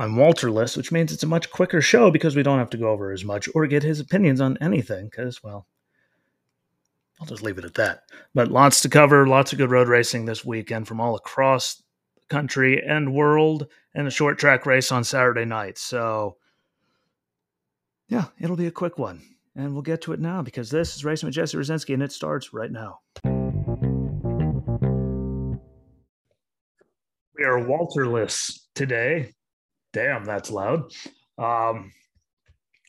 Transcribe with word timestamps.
I'm 0.00 0.16
Walterless, 0.16 0.78
which 0.78 0.90
means 0.90 1.12
it's 1.12 1.24
a 1.24 1.26
much 1.26 1.50
quicker 1.50 1.82
show 1.82 2.10
because 2.10 2.34
we 2.34 2.42
don't 2.42 2.58
have 2.58 2.70
to 2.70 2.78
go 2.78 2.88
over 2.88 3.12
as 3.12 3.22
much 3.22 3.50
or 3.54 3.66
get 3.66 3.82
his 3.82 4.00
opinions 4.00 4.40
on 4.40 4.56
anything. 4.58 5.04
Because, 5.04 5.42
well, 5.42 5.66
I'll 7.20 7.26
just 7.26 7.42
leave 7.42 7.58
it 7.58 7.66
at 7.66 7.74
that. 7.74 8.04
But 8.34 8.50
lots 8.50 8.80
to 8.80 8.88
cover, 8.88 9.26
lots 9.26 9.52
of 9.52 9.58
good 9.58 9.70
road 9.70 9.88
racing 9.88 10.24
this 10.24 10.42
weekend 10.42 10.88
from 10.88 11.02
all 11.02 11.16
across 11.16 11.82
the 12.14 12.26
country 12.30 12.82
and 12.82 13.12
world, 13.12 13.66
and 13.94 14.06
a 14.06 14.10
short 14.10 14.38
track 14.38 14.64
race 14.64 14.90
on 14.90 15.04
Saturday 15.04 15.44
night. 15.44 15.76
So, 15.76 16.38
yeah, 18.08 18.28
it'll 18.40 18.56
be 18.56 18.68
a 18.68 18.72
quick 18.72 18.96
one. 18.96 19.20
And 19.54 19.74
we'll 19.74 19.82
get 19.82 20.00
to 20.02 20.14
it 20.14 20.20
now 20.20 20.40
because 20.40 20.70
this 20.70 20.96
is 20.96 21.04
Racing 21.04 21.26
with 21.26 21.34
Jesse 21.34 21.58
Rucinski 21.58 21.92
and 21.92 22.02
it 22.02 22.12
starts 22.12 22.54
right 22.54 22.72
now. 22.72 23.00
We 27.34 27.44
are 27.44 27.58
Walterless 27.58 28.60
today. 28.74 29.34
Damn, 29.92 30.24
that's 30.24 30.50
loud. 30.50 30.92
Um, 31.38 31.92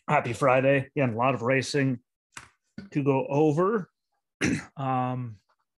happy 0.07 0.33
Friday. 0.33 0.89
Again, 0.95 1.13
a 1.13 1.17
lot 1.17 1.33
of 1.33 1.41
racing 1.41 1.99
to 2.91 3.03
go 3.03 3.25
over. 3.27 3.89
um, 4.77 5.37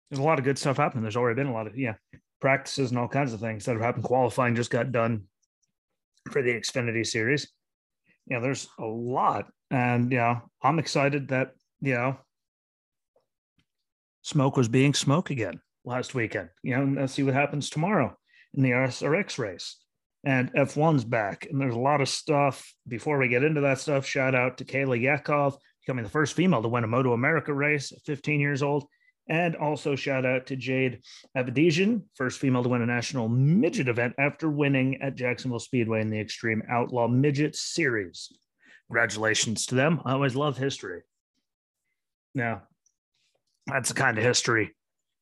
there's 0.10 0.20
a 0.20 0.24
lot 0.24 0.40
of 0.40 0.46
good 0.46 0.58
stuff 0.58 0.78
happening. 0.78 1.02
There's 1.02 1.16
already 1.16 1.36
been 1.36 1.48
a 1.48 1.54
lot 1.54 1.68
of, 1.68 1.78
yeah, 1.78 1.96
practices 2.42 2.92
and 2.92 3.00
all 3.00 3.08
kinds 3.08 3.34
of 3.34 3.40
things 3.40 3.66
that 3.66 3.74
have 3.74 3.82
happened. 3.82 4.04
Qualifying 4.04 4.56
just 4.56 4.70
got 4.70 4.92
done 4.92 5.24
for 6.32 6.42
the 6.42 6.52
Xfinity 6.52 7.06
series. 7.06 7.48
Yeah, 8.28 8.40
there's 8.40 8.68
a 8.80 8.86
lot. 8.86 9.48
And, 9.72 10.12
you 10.12 10.18
know, 10.18 10.42
I'm 10.62 10.80
excited 10.80 11.30
that, 11.30 11.52
you 11.82 11.94
know, 11.94 12.18
smoke 14.22 14.56
was 14.56 14.68
being 14.68 14.94
smoke 14.94 15.30
again 15.30 15.60
last 15.86 16.16
weekend. 16.16 16.50
You 16.64 16.78
know, 16.78 17.02
let's 17.02 17.14
see 17.14 17.24
what 17.24 17.34
happens 17.34 17.70
tomorrow 17.70 18.16
in 18.54 18.64
the 18.64 18.72
SRX 18.72 19.38
race. 19.38 19.78
And 20.26 20.54
F1's 20.54 21.04
back. 21.04 21.48
And 21.50 21.60
there's 21.60 21.76
a 21.76 21.80
lot 21.80 22.02
of 22.02 22.08
stuff. 22.08 22.74
Before 22.88 23.18
we 23.18 23.28
get 23.28 23.44
into 23.44 23.62
that 23.62 23.80
stuff, 23.80 24.06
shout 24.06 24.36
out 24.36 24.58
to 24.58 24.66
Kayla 24.66 25.02
Yaakov, 25.02 25.58
becoming 25.82 26.04
the 26.04 26.10
first 26.10 26.34
female 26.34 26.62
to 26.62 26.70
win 26.70 26.86
a 26.86 26.88
MotoAmerica 26.88 27.54
race 27.54 27.92
at 27.92 28.02
15 28.06 28.40
years 28.40 28.64
old. 28.64 28.86
And 29.28 29.56
also 29.56 29.96
shout 29.96 30.26
out 30.26 30.48
to 30.48 30.56
Jade 30.56 31.02
Avedisian, 31.38 32.04
first 32.16 32.40
female 32.40 32.64
to 32.64 32.70
win 32.70 32.82
a 32.82 32.86
national 32.86 33.30
midget 33.30 33.88
event 33.88 34.14
after 34.18 34.50
winning 34.50 35.02
at 35.02 35.16
Jacksonville 35.16 35.60
Speedway 35.60 36.02
in 36.02 36.10
the 36.10 36.24
Xtreme 36.24 36.70
Outlaw 36.70 37.08
Midget 37.08 37.56
Series. 37.56 38.32
Congratulations 38.88 39.66
to 39.68 39.76
them. 39.76 40.02
I 40.06 40.12
always 40.12 40.36
love 40.36 40.58
history. 40.58 41.02
Now, 42.36 42.64
that's 43.68 43.90
the 43.90 43.96
kind 43.96 44.18
of 44.18 44.24
history 44.24 44.74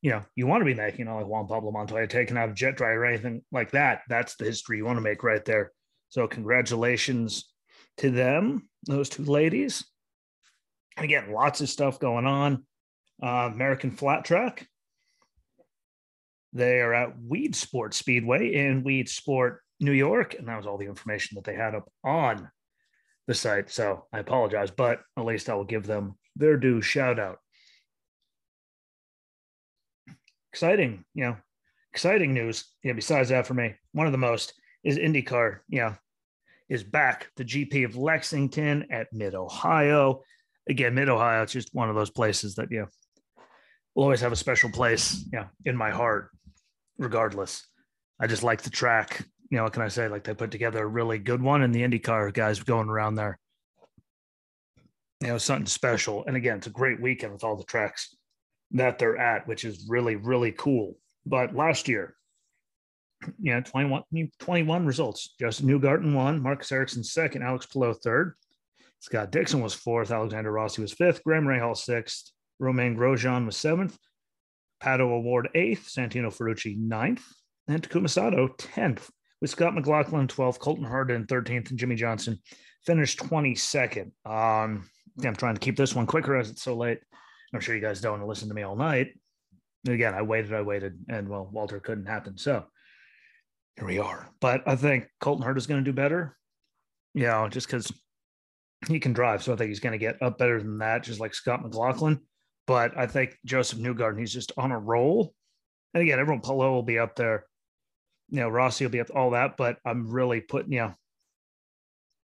you 0.01 0.09
know, 0.09 0.23
you 0.35 0.47
want 0.47 0.61
to 0.61 0.65
be 0.65 0.73
making, 0.73 0.99
you 0.99 1.05
know, 1.05 1.17
like 1.17 1.27
Juan 1.27 1.47
Pablo 1.47 1.71
Montoya 1.71 2.07
taken 2.07 2.37
out 2.37 2.55
jet 2.55 2.75
dry 2.75 2.91
or 2.91 3.05
anything 3.05 3.43
like 3.51 3.71
that. 3.71 4.01
That's 4.09 4.35
the 4.35 4.45
history 4.45 4.77
you 4.77 4.85
want 4.85 4.97
to 4.97 5.01
make 5.01 5.23
right 5.23 5.43
there. 5.45 5.71
So 6.09 6.27
congratulations 6.27 7.51
to 7.97 8.09
them, 8.09 8.67
those 8.87 9.09
two 9.09 9.23
ladies. 9.23 9.85
And 10.97 11.05
again, 11.05 11.31
lots 11.31 11.61
of 11.61 11.69
stuff 11.69 11.99
going 11.99 12.25
on. 12.25 12.65
Uh, 13.21 13.49
American 13.53 13.91
Flat 13.91 14.25
Track. 14.25 14.67
They 16.53 16.81
are 16.81 16.93
at 16.93 17.17
Weedsport 17.19 17.93
Speedway 17.93 18.55
in 18.55 18.83
Weedsport, 18.83 19.57
New 19.79 19.91
York. 19.91 20.33
And 20.33 20.47
that 20.47 20.57
was 20.57 20.65
all 20.65 20.77
the 20.77 20.87
information 20.87 21.35
that 21.35 21.43
they 21.43 21.55
had 21.55 21.75
up 21.75 21.89
on 22.03 22.49
the 23.27 23.35
site. 23.35 23.69
So 23.69 24.05
I 24.11 24.19
apologize, 24.19 24.71
but 24.71 25.01
at 25.15 25.25
least 25.25 25.47
I 25.47 25.53
will 25.53 25.63
give 25.63 25.85
them 25.85 26.17
their 26.35 26.57
due 26.57 26.81
shout 26.81 27.19
out 27.19 27.37
exciting, 30.51 31.05
you 31.13 31.23
know, 31.23 31.37
exciting 31.93 32.33
news. 32.33 32.65
Yeah, 32.83 32.93
besides 32.93 33.29
that 33.29 33.47
for 33.47 33.53
me, 33.53 33.75
one 33.93 34.05
of 34.05 34.11
the 34.11 34.17
most 34.17 34.53
is 34.83 34.97
IndyCar, 34.97 35.59
you 35.69 35.79
know, 35.79 35.95
is 36.69 36.83
back. 36.83 37.29
The 37.37 37.45
GP 37.45 37.85
of 37.85 37.95
Lexington 37.95 38.87
at 38.91 39.11
Mid 39.13 39.35
Ohio. 39.35 40.21
Again, 40.69 40.93
Mid 40.93 41.09
Ohio, 41.09 41.43
it's 41.43 41.53
just 41.53 41.73
one 41.73 41.89
of 41.89 41.95
those 41.95 42.09
places 42.09 42.55
that, 42.55 42.71
you 42.71 42.81
know, 42.81 42.87
will 43.95 44.03
always 44.03 44.21
have 44.21 44.31
a 44.31 44.37
special 44.37 44.69
place, 44.69 45.25
you 45.31 45.39
know, 45.39 45.47
in 45.65 45.75
my 45.75 45.89
heart, 45.89 46.29
regardless. 46.97 47.65
I 48.19 48.27
just 48.27 48.43
like 48.43 48.61
the 48.61 48.69
track. 48.69 49.25
You 49.49 49.57
know, 49.57 49.63
what 49.63 49.73
can 49.73 49.81
I 49.81 49.89
say? 49.89 50.07
Like 50.07 50.23
they 50.23 50.33
put 50.33 50.51
together 50.51 50.81
a 50.81 50.87
really 50.87 51.19
good 51.19 51.41
one, 51.41 51.61
and 51.61 51.75
the 51.75 51.81
IndyCar 51.81 52.33
guys 52.33 52.61
going 52.61 52.89
around 52.89 53.15
there. 53.15 53.37
You 55.19 55.27
know, 55.27 55.37
something 55.37 55.65
special. 55.65 56.23
And 56.25 56.37
again, 56.37 56.57
it's 56.57 56.67
a 56.67 56.71
great 56.71 57.01
weekend 57.01 57.33
with 57.33 57.43
all 57.43 57.57
the 57.57 57.63
tracks 57.65 58.15
that 58.73 58.99
they're 58.99 59.17
at, 59.17 59.47
which 59.47 59.65
is 59.65 59.85
really, 59.89 60.15
really 60.15 60.51
cool. 60.51 60.97
But 61.25 61.55
last 61.55 61.87
year, 61.87 62.15
yeah, 63.39 63.59
21, 63.59 64.03
21 64.39 64.85
results. 64.85 65.35
Justin 65.39 65.67
Newgarden 65.67 66.13
won, 66.13 66.41
Marcus 66.41 66.71
Ericsson 66.71 67.03
second, 67.03 67.43
Alex 67.43 67.65
Palou 67.65 67.93
third. 67.93 68.35
Scott 68.99 69.31
Dixon 69.31 69.61
was 69.61 69.73
fourth, 69.73 70.11
Alexander 70.11 70.51
Rossi 70.51 70.81
was 70.81 70.93
fifth, 70.93 71.23
Graham 71.23 71.45
Rahal 71.45 71.75
sixth, 71.75 72.31
Romain 72.59 72.95
Grosjean 72.95 73.45
was 73.45 73.57
seventh, 73.57 73.97
Pato 74.81 75.01
O'Ward 75.01 75.49
eighth, 75.55 75.89
Santino 75.89 76.27
Ferrucci 76.27 76.77
ninth, 76.77 77.25
and 77.67 77.81
Takuma 77.81 78.09
Sato 78.09 78.47
tenth, 78.57 79.09
with 79.39 79.49
Scott 79.49 79.73
McLaughlin 79.73 80.27
12th, 80.27 80.59
Colton 80.59 80.85
Herta 80.85 81.25
13th, 81.25 81.71
and 81.71 81.79
Jimmie 81.79 81.95
Johnson 81.95 82.39
finished 82.85 83.19
22nd. 83.19 84.11
Um, 84.25 84.87
I'm 85.23 85.35
trying 85.35 85.55
to 85.55 85.59
keep 85.59 85.77
this 85.77 85.95
one 85.95 86.05
quicker 86.05 86.35
as 86.35 86.49
it's 86.49 86.63
so 86.63 86.75
late. 86.75 86.99
I'm 87.53 87.59
sure 87.59 87.75
you 87.75 87.81
guys 87.81 88.01
don't 88.01 88.13
want 88.13 88.23
to 88.23 88.27
listen 88.27 88.47
to 88.47 88.53
me 88.53 88.63
all 88.63 88.75
night. 88.75 89.09
again, 89.87 90.13
I 90.13 90.21
waited, 90.21 90.53
I 90.53 90.61
waited, 90.61 90.99
and 91.09 91.27
well, 91.27 91.49
Walter 91.51 91.79
couldn't 91.79 92.05
happen. 92.05 92.37
So 92.37 92.65
here 93.75 93.87
we 93.87 93.99
are. 93.99 94.29
But 94.39 94.67
I 94.67 94.75
think 94.75 95.07
Colton 95.19 95.45
Herta 95.45 95.57
is 95.57 95.67
going 95.67 95.83
to 95.83 95.89
do 95.89 95.95
better. 95.95 96.37
You 97.13 97.23
know, 97.23 97.49
just 97.49 97.67
because 97.67 97.91
he 98.87 98.99
can 98.99 99.13
drive. 99.13 99.43
So 99.43 99.53
I 99.53 99.55
think 99.57 99.69
he's 99.69 99.79
going 99.79 99.91
to 99.91 99.97
get 99.97 100.21
up 100.21 100.37
better 100.37 100.61
than 100.61 100.77
that, 100.79 101.03
just 101.03 101.19
like 101.19 101.33
Scott 101.33 101.61
McLaughlin. 101.61 102.21
But 102.67 102.97
I 102.97 103.07
think 103.07 103.37
Josef 103.45 103.79
Newgarden, 103.79 104.19
he's 104.19 104.33
just 104.33 104.53
on 104.57 104.71
a 104.71 104.79
roll. 104.79 105.33
And 105.93 106.01
again, 106.01 106.19
everyone 106.19 106.41
Palou 106.41 106.71
will 106.71 106.83
be 106.83 106.99
up 106.99 107.15
there. 107.15 107.45
You 108.29 108.39
know, 108.39 108.49
Rossi 108.49 108.85
will 108.85 108.91
be 108.91 109.01
up 109.01 109.09
all 109.13 109.31
that. 109.31 109.57
But 109.57 109.77
I'm 109.85 110.09
really 110.09 110.39
putting, 110.39 110.71
you 110.71 110.79
know, 110.79 110.93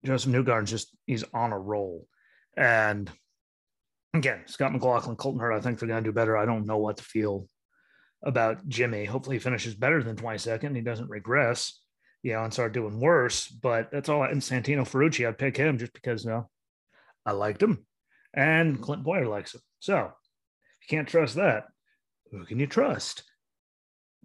Josef 0.05 0.33
Newgarden's 0.33 0.71
just 0.71 0.89
he's 1.07 1.25
on 1.33 1.53
a 1.53 1.59
roll. 1.59 2.09
And 2.57 3.11
again, 4.15 4.43
Scott 4.47 4.73
McLaughlin, 4.73 5.17
Colton 5.17 5.41
Hurt, 5.41 5.53
I 5.53 5.61
think 5.61 5.79
they're 5.79 5.89
going 5.89 6.03
to 6.03 6.09
do 6.09 6.15
better. 6.15 6.37
I 6.37 6.47
don't 6.47 6.67
know 6.67 6.79
what 6.79 6.99
to 6.99 7.03
feel 7.03 7.49
about 8.23 8.67
Jimmy. 8.69 9.05
Hopefully, 9.05 9.37
he 9.37 9.41
finishes 9.41 9.75
better 9.75 10.03
than 10.03 10.17
22nd. 10.17 10.77
He 10.77 10.83
doesn't 10.83 11.11
regress, 11.11 11.81
you 12.23 12.33
know, 12.33 12.45
and 12.45 12.53
start 12.53 12.73
doing 12.73 13.01
worse. 13.01 13.49
But 13.49 13.91
that's 13.91 14.09
all. 14.09 14.23
And 14.23 14.41
Santino 14.41 14.89
Ferrucci, 14.89 15.27
I'd 15.27 15.39
pick 15.39 15.57
him 15.57 15.79
just 15.79 15.93
because, 15.93 16.25
you 16.25 16.31
know, 16.31 16.49
I 17.25 17.33
liked 17.33 17.63
him 17.63 17.87
and 18.35 18.81
Clint 18.81 19.05
Bowyer 19.05 19.29
likes 19.29 19.55
him. 19.55 19.61
So 19.81 19.97
you 19.97 20.87
can't 20.89 21.09
trust 21.09 21.37
that. 21.37 21.65
Who 22.31 22.45
can 22.45 22.59
you 22.59 22.67
trust? 22.67 23.25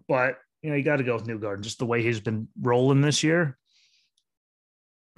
But, 0.06 0.38
you 0.62 0.70
know, 0.70 0.76
you 0.76 0.82
got 0.82 0.96
to 0.96 1.04
go 1.04 1.14
with 1.14 1.26
Newgarden, 1.26 1.60
just 1.60 1.78
the 1.78 1.86
way 1.86 2.02
he's 2.02 2.20
been 2.20 2.48
rolling 2.60 3.00
this 3.00 3.22
year. 3.22 3.58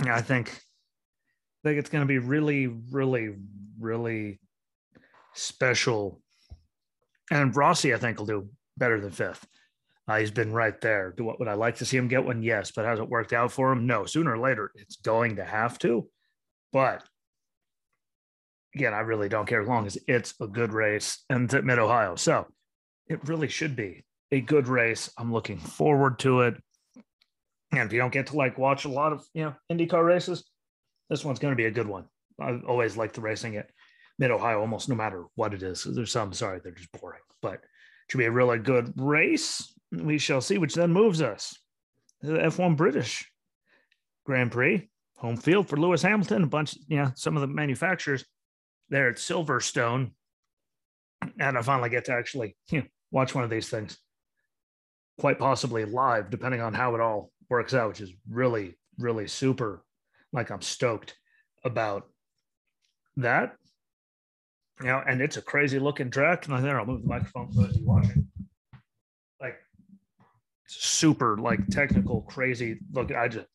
I 0.00 0.22
think, 0.22 0.48
I 0.48 1.68
think 1.68 1.78
it's 1.78 1.90
going 1.90 2.02
to 2.02 2.08
be 2.08 2.18
really, 2.18 2.66
really, 2.66 3.34
really 3.78 4.40
special. 5.34 6.20
And 7.30 7.54
Rossi, 7.54 7.94
I 7.94 7.98
think, 7.98 8.18
will 8.18 8.26
do 8.26 8.48
better 8.76 9.00
than 9.00 9.10
fifth. 9.10 9.46
Uh, 10.08 10.18
he's 10.18 10.30
been 10.30 10.52
right 10.52 10.80
there. 10.80 11.14
Do 11.16 11.24
what 11.24 11.38
would 11.38 11.48
I 11.48 11.54
like 11.54 11.76
to 11.76 11.84
see 11.84 11.96
him 11.96 12.08
get 12.08 12.24
one? 12.24 12.42
Yes, 12.42 12.72
but 12.72 12.84
has 12.84 12.98
it 12.98 13.08
worked 13.08 13.32
out 13.32 13.52
for 13.52 13.70
him? 13.70 13.86
No. 13.86 14.06
Sooner 14.06 14.32
or 14.32 14.38
later, 14.38 14.72
it's 14.74 14.96
going 14.96 15.36
to 15.36 15.44
have 15.44 15.78
to. 15.80 16.08
But 16.72 17.04
again, 18.74 18.92
I 18.92 19.00
really 19.00 19.28
don't 19.28 19.46
care 19.46 19.62
as 19.62 19.68
long 19.68 19.86
as 19.86 19.98
it's 20.08 20.34
a 20.40 20.48
good 20.48 20.72
race 20.72 21.24
and 21.28 21.52
at 21.54 21.64
Mid 21.64 21.78
Ohio. 21.78 22.16
So 22.16 22.46
it 23.06 23.28
really 23.28 23.48
should 23.48 23.76
be 23.76 24.04
a 24.32 24.40
good 24.40 24.66
race. 24.66 25.10
I'm 25.16 25.32
looking 25.32 25.58
forward 25.58 26.18
to 26.20 26.40
it. 26.40 26.54
And 27.72 27.86
if 27.86 27.92
you 27.92 28.00
don't 28.00 28.12
get 28.12 28.28
to 28.28 28.36
like 28.36 28.58
watch 28.58 28.84
a 28.84 28.88
lot 28.88 29.12
of 29.12 29.24
you 29.32 29.44
know 29.44 29.54
IndyCar 29.70 30.04
races, 30.04 30.44
this 31.08 31.24
one's 31.24 31.38
going 31.38 31.52
to 31.52 31.56
be 31.56 31.66
a 31.66 31.70
good 31.70 31.86
one. 31.86 32.06
I 32.40 32.58
always 32.66 32.96
like 32.96 33.12
the 33.12 33.20
racing 33.20 33.54
it 33.54 33.70
mid 34.20 34.30
Ohio 34.30 34.60
almost 34.60 34.88
no 34.88 34.94
matter 34.94 35.24
what 35.34 35.54
it 35.54 35.62
is. 35.62 35.82
There's 35.82 36.12
some, 36.12 36.32
sorry, 36.34 36.60
they're 36.62 36.72
just 36.72 36.92
boring, 36.92 37.22
but 37.40 37.62
should 38.08 38.18
be 38.18 38.26
a 38.26 38.30
really 38.30 38.58
good 38.58 38.92
race. 38.96 39.74
We 39.90 40.18
shall 40.18 40.42
see, 40.42 40.58
which 40.58 40.74
then 40.74 40.92
moves 40.92 41.22
us 41.22 41.58
the 42.20 42.34
F1 42.34 42.76
British 42.76 43.28
Grand 44.26 44.52
Prix, 44.52 44.88
home 45.16 45.38
field 45.38 45.68
for 45.68 45.78
Lewis 45.78 46.02
Hamilton, 46.02 46.44
a 46.44 46.46
bunch, 46.46 46.76
you 46.86 46.98
know, 46.98 47.10
some 47.16 47.34
of 47.34 47.40
the 47.40 47.46
manufacturers 47.46 48.24
there 48.90 49.08
at 49.08 49.16
Silverstone. 49.16 50.10
And 51.38 51.56
I 51.56 51.62
finally 51.62 51.88
get 51.88 52.04
to 52.04 52.12
actually 52.12 52.56
you 52.70 52.80
know, 52.80 52.86
watch 53.10 53.34
one 53.34 53.42
of 53.42 53.50
these 53.50 53.70
things, 53.70 53.96
quite 55.18 55.38
possibly 55.38 55.86
live, 55.86 56.28
depending 56.30 56.60
on 56.60 56.74
how 56.74 56.94
it 56.94 57.00
all 57.00 57.32
works 57.48 57.72
out, 57.72 57.88
which 57.88 58.02
is 58.02 58.12
really, 58.28 58.76
really 58.98 59.28
super. 59.28 59.82
Like 60.30 60.50
I'm 60.50 60.60
stoked 60.60 61.16
about 61.64 62.06
that 63.16 63.56
know, 64.88 65.02
and 65.06 65.20
it's 65.20 65.36
a 65.36 65.42
crazy 65.42 65.78
looking 65.78 66.10
track. 66.10 66.46
And 66.46 66.64
there, 66.64 66.78
I'll 66.78 66.86
move 66.86 67.02
the 67.02 67.08
microphone 67.08 67.50
those 67.54 67.76
you 67.76 67.86
watching. 67.86 68.28
Like 69.40 69.58
super, 70.66 71.36
like 71.36 71.66
technical, 71.68 72.22
crazy 72.22 72.78
look. 72.92 73.12
I 73.12 73.28
just, 73.28 73.46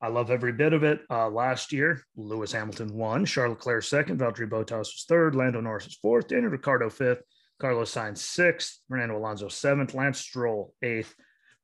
I 0.00 0.08
love 0.08 0.30
every 0.30 0.52
bit 0.52 0.72
of 0.72 0.82
it. 0.82 1.00
Uh, 1.08 1.28
last 1.28 1.72
year, 1.72 2.02
Lewis 2.16 2.52
Hamilton 2.52 2.92
won, 2.92 3.24
Charles 3.24 3.56
Leclerc 3.56 3.84
second, 3.84 4.18
Valtteri 4.18 4.48
Bottas 4.48 4.78
was 4.78 5.04
third, 5.08 5.36
Lando 5.36 5.60
Norris 5.60 5.84
was 5.84 5.94
fourth, 5.94 6.26
Daniel 6.26 6.50
Ricciardo 6.50 6.90
fifth, 6.90 7.22
Carlos 7.60 7.94
Sainz 7.94 8.18
sixth, 8.18 8.80
Fernando 8.88 9.16
Alonso 9.16 9.46
seventh, 9.46 9.94
Lance 9.94 10.18
Stroll 10.18 10.74
eighth, 10.82 11.14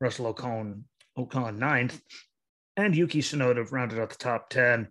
Russell 0.01 0.33
Ocon 0.33 0.83
Ocon 1.19 1.59
ninth, 1.59 2.01
and 2.77 2.95
Yuki 2.95 3.21
Tsunoda 3.21 3.69
rounded 3.73 3.99
out 3.99 4.11
the 4.11 4.17
top 4.17 4.51
ten, 4.51 4.87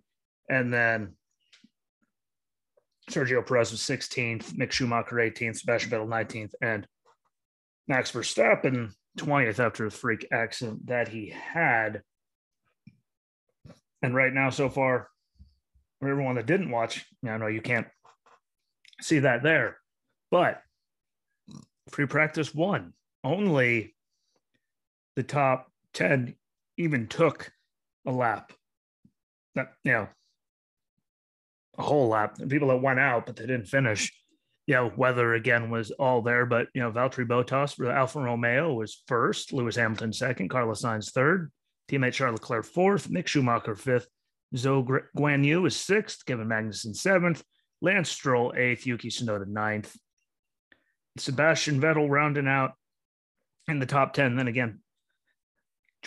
and 0.50 0.70
then 0.70 1.14
Sergio 3.08 3.46
Perez 3.46 3.70
was 3.70 3.80
16th, 3.80 4.52
Mick 4.52 4.72
Schumacher 4.72 5.16
18th, 5.16 5.58
Sebastian 5.58 5.90
Vettel 5.90 6.08
19th, 6.08 6.52
and 6.60 6.86
Max 7.86 8.12
Verstappen 8.12 8.92
20th 9.18 9.58
after 9.58 9.86
a 9.86 9.90
freak 9.90 10.26
accident 10.30 10.86
that 10.86 11.08
he 11.08 11.30
had. 11.30 12.02
And 14.02 14.14
right 14.14 14.32
now, 14.32 14.50
so 14.50 14.68
far, 14.68 15.08
for 16.00 16.08
everyone 16.08 16.36
that 16.36 16.46
didn't 16.46 16.70
watch, 16.70 17.04
I 17.26 17.36
know 17.36 17.48
you 17.48 17.62
can't 17.62 17.88
see 19.00 19.20
that 19.20 19.42
there, 19.42 19.78
but 20.30 20.60
free 21.88 22.06
practice 22.06 22.54
one, 22.54 22.92
only 23.24 23.94
the 25.16 25.22
top 25.22 25.72
10 25.94 26.34
even 26.76 27.08
took 27.08 27.50
a 28.06 28.12
lap. 28.12 28.52
That, 29.54 29.72
you 29.82 29.92
know, 29.92 30.08
a 31.78 31.82
whole. 31.82 32.10
The 32.10 32.46
people 32.46 32.68
that 32.68 32.82
went 32.82 33.00
out, 33.00 33.26
but 33.26 33.36
they 33.36 33.46
didn't 33.46 33.66
finish. 33.66 34.12
You 34.66 34.74
know, 34.74 34.92
weather 34.96 35.34
again 35.34 35.70
was 35.70 35.90
all 35.92 36.20
there, 36.20 36.44
but 36.44 36.68
you 36.74 36.82
know, 36.82 36.92
Valtteri 36.92 37.26
Bottas 37.26 37.78
Alfa 37.90 38.20
Romeo 38.20 38.74
was 38.74 39.02
first, 39.06 39.52
Lewis 39.54 39.76
Hamilton 39.76 40.12
second, 40.12 40.50
Carlos 40.50 40.82
Sainz 40.82 41.10
third, 41.10 41.50
teammate 41.90 42.12
Charles 42.12 42.38
Leclerc 42.38 42.66
fourth, 42.66 43.08
Mick 43.08 43.26
Schumacher 43.26 43.74
fifth, 43.74 44.08
Zhou 44.54 45.00
Guanyu 45.16 45.66
is 45.66 45.74
sixth, 45.74 46.26
Kevin 46.26 46.48
Magnussen 46.48 46.94
seventh, 46.94 47.42
Lance 47.80 48.10
Stroll 48.10 48.52
eighth, 48.56 48.86
Yuki 48.86 49.08
Tsunoda 49.08 49.46
ninth, 49.46 49.96
Sebastian 51.16 51.80
Vettel 51.80 52.08
rounding 52.10 52.48
out 52.48 52.72
in 53.68 53.78
the 53.78 53.86
top 53.86 54.12
10. 54.12 54.36
Then 54.36 54.48
again, 54.48 54.80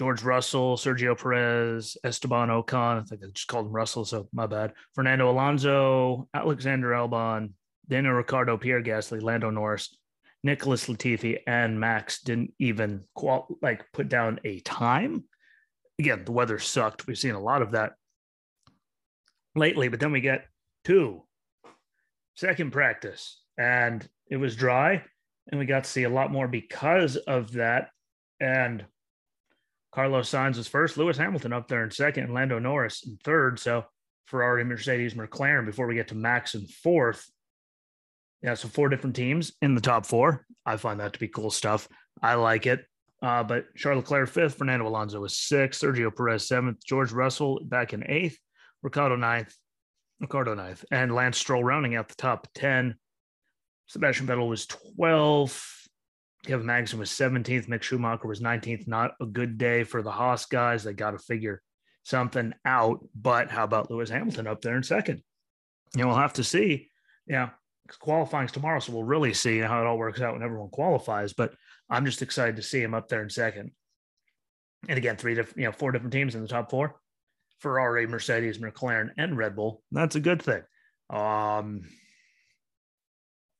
George 0.02 0.24
Russell, 0.24 0.78
Sergio 0.78 1.16
Perez, 1.16 1.96
Esteban 2.04 2.50
Ocon. 2.50 3.00
I 3.00 3.04
think 3.04 3.22
I 3.24 3.28
just 3.32 3.46
called 3.46 3.68
him 3.68 3.72
Russell, 3.72 4.04
so 4.04 4.28
my 4.34 4.48
bad. 4.48 4.74
Fernando 4.96 5.30
Alonso, 5.30 6.28
Alexander 6.34 6.90
Albon, 6.90 7.52
Daniel 7.88 8.14
Ricciardo, 8.14 8.58
Pierre 8.58 8.82
Gasly, 8.82 9.22
Lando 9.22 9.52
Norris, 9.52 9.96
Nicholas 10.44 10.88
Latifi, 10.88 11.38
and 11.46 11.80
Max 11.80 12.24
didn't 12.24 12.52
even 12.58 13.04
qual- 13.14 13.60
like 13.62 13.86
put 13.94 14.10
down 14.10 14.40
a 14.44 14.60
time. 14.62 15.24
Again, 16.00 16.26
the 16.26 16.32
weather 16.32 16.58
sucked. 16.58 17.06
We've 17.06 17.16
seen 17.16 17.36
a 17.36 17.40
lot 17.40 17.62
of 17.62 17.74
that 17.74 17.94
lately, 19.54 19.88
but 19.88 20.00
then 20.00 20.12
we 20.12 20.22
get 20.22 20.48
two 20.84 21.22
second 22.34 22.72
practice, 22.72 23.44
and 23.56 24.10
it 24.32 24.38
was 24.38 24.56
dry, 24.56 25.04
and 25.52 25.60
we 25.60 25.68
got 25.68 25.84
to 25.84 25.90
see 25.92 26.06
a 26.06 26.10
lot 26.10 26.32
more 26.32 26.48
because 26.48 27.18
of 27.18 27.52
that. 27.52 27.92
And 28.40 28.84
Carlos 29.92 30.30
Sainz 30.30 30.58
was 30.58 30.68
first, 30.68 30.98
Lewis 30.98 31.18
Hamilton 31.18 31.54
up 31.54 31.68
there 31.68 31.84
in 31.84 31.92
second, 31.92 32.26
and 32.26 32.34
Lando 32.34 32.60
Norris 32.60 33.06
in 33.06 33.18
third. 33.24 33.60
So 33.60 33.86
Ferrari, 34.26 34.64
Mercedes, 34.64 35.14
McLaren 35.14 35.66
before 35.66 35.88
we 35.88 35.96
get 35.96 36.08
to 36.10 36.16
Max 36.16 36.56
in 36.56 36.66
fourth. 36.66 37.30
Yeah, 38.42 38.54
so 38.54 38.70
four 38.70 38.90
different 38.90 39.16
teams 39.16 39.54
in 39.62 39.76
the 39.76 39.82
top 39.82 40.06
four. 40.06 40.46
I 40.66 40.78
find 40.78 41.00
that 41.00 41.14
to 41.14 41.20
be 41.20 41.28
cool 41.28 41.52
stuff. 41.52 41.88
I 42.22 42.36
like 42.36 42.66
it. 42.66 42.86
Uh, 43.22 43.44
but 43.44 43.76
Charles 43.76 44.04
Leclerc 44.04 44.30
fifth, 44.30 44.58
Fernando 44.58 44.88
Alonso 44.88 45.20
was 45.20 45.38
sixth, 45.38 45.82
Sergio 45.82 46.16
Perez 46.16 46.48
seventh, 46.48 46.84
George 46.84 47.12
Russell 47.12 47.60
back 47.64 47.94
in 47.94 48.10
eighth, 48.10 48.40
Ricciardo 48.82 49.16
ninth, 49.16 49.54
Ricciardo 50.20 50.56
ninth, 50.56 50.84
and 50.90 51.14
Lance 51.14 51.38
Stroll 51.38 51.64
rounding 51.64 51.96
out 51.96 52.10
the 52.10 52.16
top 52.16 52.48
10. 52.56 52.96
Sebastian 53.88 54.26
Vettel 54.26 54.50
was 54.50 54.66
12th. 54.66 55.81
Kevin 56.46 56.66
Magnussen 56.66 56.98
was 56.98 57.12
17th. 57.12 57.68
Mick 57.68 57.84
Schumacher 57.84 58.28
was 58.28 58.42
19th. 58.42 58.88
Not 58.88 59.12
a 59.22 59.26
good 59.26 59.58
day 59.58 59.84
for 59.84 60.02
the 60.02 60.12
Haas 60.12 60.46
guys. 60.46 60.84
They 60.84 60.94
got 60.94 61.12
to 61.12 61.20
figure 61.20 61.62
something 62.04 62.54
out. 62.66 63.00
But 63.16 63.52
how 63.52 63.64
about 63.64 63.92
Lewis 63.92 64.10
Hamilton 64.10 64.48
up 64.48 64.62
there 64.62 64.76
in 64.76 64.84
second? 64.84 65.22
You 65.96 66.02
know, 66.02 66.08
we'll 66.08 66.18
have 66.18 66.34
to 66.34 66.44
see. 66.44 66.90
Yeah, 67.28 67.50
qualifying's 68.00 68.52
tomorrow, 68.52 68.80
so 68.80 68.94
we'll 68.94 69.04
really 69.04 69.34
see 69.34 69.60
how 69.60 69.82
it 69.82 69.88
all 69.88 69.98
works 69.98 70.22
out 70.22 70.34
when 70.34 70.44
everyone 70.44 70.70
qualifies. 70.70 71.34
But 71.34 71.54
I'm 71.90 72.06
just 72.06 72.22
excited 72.22 72.56
to 72.56 72.64
see 72.64 72.82
him 72.82 72.94
up 72.94 73.08
there 73.08 73.22
in 73.22 73.30
second. 73.30 73.72
And 74.90 74.98
again, 74.98 75.18
three 75.18 75.36
different, 75.36 75.60
you 75.60 75.66
know, 75.66 75.72
four 75.72 75.92
different 75.92 76.14
teams 76.14 76.34
in 76.34 76.42
the 76.42 76.48
top 76.48 76.72
four: 76.72 77.00
Ferrari, 77.60 78.08
Mercedes, 78.08 78.58
McLaren, 78.58 79.12
and 79.18 79.38
Red 79.38 79.56
Bull. 79.56 79.84
That's 79.92 80.16
a 80.16 80.20
good 80.20 80.42
thing. 80.42 80.64
Um, 81.12 81.82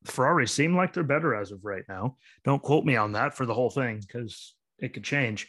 Ferrari 0.06 0.48
seem 0.48 0.76
like 0.76 0.94
they're 0.94 1.04
better 1.04 1.36
as 1.36 1.52
of 1.52 1.64
right 1.64 1.84
now. 1.88 2.18
Don't 2.44 2.62
quote 2.62 2.86
me 2.86 2.96
on 2.96 3.12
that 3.14 3.36
for 3.36 3.46
the 3.46 3.54
whole 3.54 3.70
thing 3.70 4.00
because 4.00 4.56
it 4.80 4.94
could 4.94 5.04
change. 5.04 5.48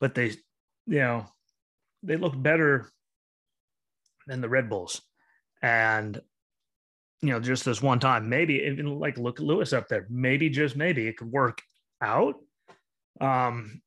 But 0.00 0.14
they, 0.14 0.32
you 0.86 0.98
know, 0.98 1.26
they 2.02 2.16
look 2.16 2.40
better 2.40 2.90
than 4.26 4.40
the 4.40 4.48
Red 4.48 4.68
Bulls. 4.68 5.00
And, 5.62 6.20
you 7.22 7.30
know, 7.30 7.40
just 7.40 7.64
this 7.64 7.80
one 7.80 7.98
time, 7.98 8.28
maybe 8.28 8.54
even 8.66 8.98
like 8.98 9.16
look 9.16 9.40
at 9.40 9.46
Lewis 9.46 9.72
up 9.72 9.88
there. 9.88 10.06
Maybe 10.10 10.50
just 10.50 10.76
maybe 10.76 11.06
it 11.06 11.16
could 11.16 11.32
work 11.32 11.62
out. 12.02 12.34
Um, 13.20 13.80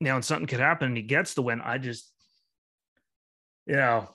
you 0.00 0.06
know, 0.06 0.16
and 0.16 0.24
something 0.24 0.46
could 0.46 0.60
happen 0.60 0.88
and 0.88 0.96
he 0.96 1.02
gets 1.02 1.34
the 1.34 1.42
win. 1.42 1.60
I 1.60 1.78
just, 1.78 2.10
you 3.66 3.76
know, 3.76 4.08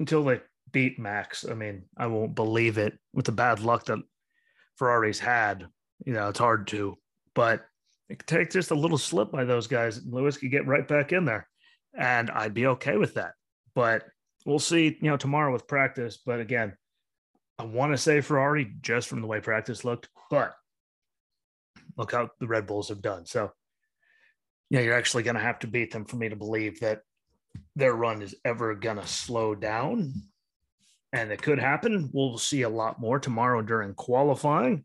until 0.00 0.24
they 0.24 0.40
beat 0.72 0.98
Max. 0.98 1.44
I 1.48 1.54
mean, 1.54 1.84
I 1.96 2.06
won't 2.06 2.34
believe 2.34 2.78
it 2.78 2.98
with 3.12 3.26
the 3.26 3.32
bad 3.32 3.60
luck 3.60 3.84
that 3.86 3.98
Ferrari's 4.78 5.20
had. 5.20 5.66
You 6.04 6.12
know, 6.14 6.28
it's 6.28 6.38
hard 6.38 6.66
to, 6.68 6.96
but 7.34 7.64
it 8.08 8.18
could 8.18 8.26
take 8.26 8.50
just 8.50 8.70
a 8.70 8.76
little 8.76 8.98
slip 8.98 9.30
by 9.30 9.44
those 9.44 9.66
guys. 9.66 10.04
Lewis 10.04 10.36
could 10.36 10.50
get 10.50 10.66
right 10.66 10.86
back 10.86 11.12
in 11.12 11.24
there, 11.24 11.48
and 11.96 12.30
I'd 12.30 12.54
be 12.54 12.66
okay 12.66 12.96
with 12.96 13.14
that. 13.14 13.32
But 13.74 14.04
we'll 14.44 14.58
see, 14.58 14.98
you 15.00 15.10
know, 15.10 15.16
tomorrow 15.16 15.52
with 15.52 15.68
practice. 15.68 16.18
But 16.24 16.40
again, 16.40 16.76
I 17.58 17.64
want 17.64 17.92
to 17.92 17.98
say 17.98 18.20
Ferrari 18.20 18.72
just 18.80 19.08
from 19.08 19.20
the 19.20 19.26
way 19.26 19.40
practice 19.40 19.84
looked, 19.84 20.08
but 20.30 20.54
look 21.96 22.12
how 22.12 22.30
the 22.40 22.48
Red 22.48 22.66
Bulls 22.66 22.88
have 22.88 23.02
done. 23.02 23.24
So, 23.26 23.52
yeah, 24.70 24.80
you're 24.80 24.96
actually 24.96 25.22
going 25.22 25.36
to 25.36 25.42
have 25.42 25.60
to 25.60 25.66
beat 25.66 25.92
them 25.92 26.04
for 26.04 26.16
me 26.16 26.28
to 26.28 26.36
believe 26.36 26.80
that 26.80 27.02
their 27.76 27.94
run 27.94 28.22
is 28.22 28.34
ever 28.44 28.74
going 28.74 28.96
to 28.96 29.06
slow 29.06 29.54
down 29.54 30.12
and 31.12 31.30
it 31.30 31.42
could 31.42 31.58
happen. 31.58 32.10
We'll 32.12 32.38
see 32.38 32.62
a 32.62 32.68
lot 32.68 33.00
more 33.00 33.18
tomorrow 33.18 33.62
during 33.62 33.94
qualifying. 33.94 34.84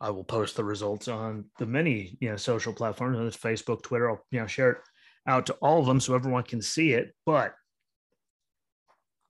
I 0.00 0.10
will 0.10 0.24
post 0.24 0.56
the 0.56 0.64
results 0.64 1.08
on 1.08 1.46
the 1.58 1.66
many 1.66 2.16
you 2.20 2.30
know 2.30 2.36
social 2.36 2.72
platforms, 2.72 3.18
it's 3.18 3.42
Facebook, 3.42 3.82
Twitter. 3.82 4.10
I'll 4.10 4.24
you 4.30 4.40
know 4.40 4.46
share 4.46 4.70
it 4.72 4.78
out 5.26 5.46
to 5.46 5.54
all 5.54 5.80
of 5.80 5.86
them 5.86 6.00
so 6.00 6.14
everyone 6.14 6.42
can 6.42 6.62
see 6.62 6.92
it. 6.92 7.14
But 7.24 7.54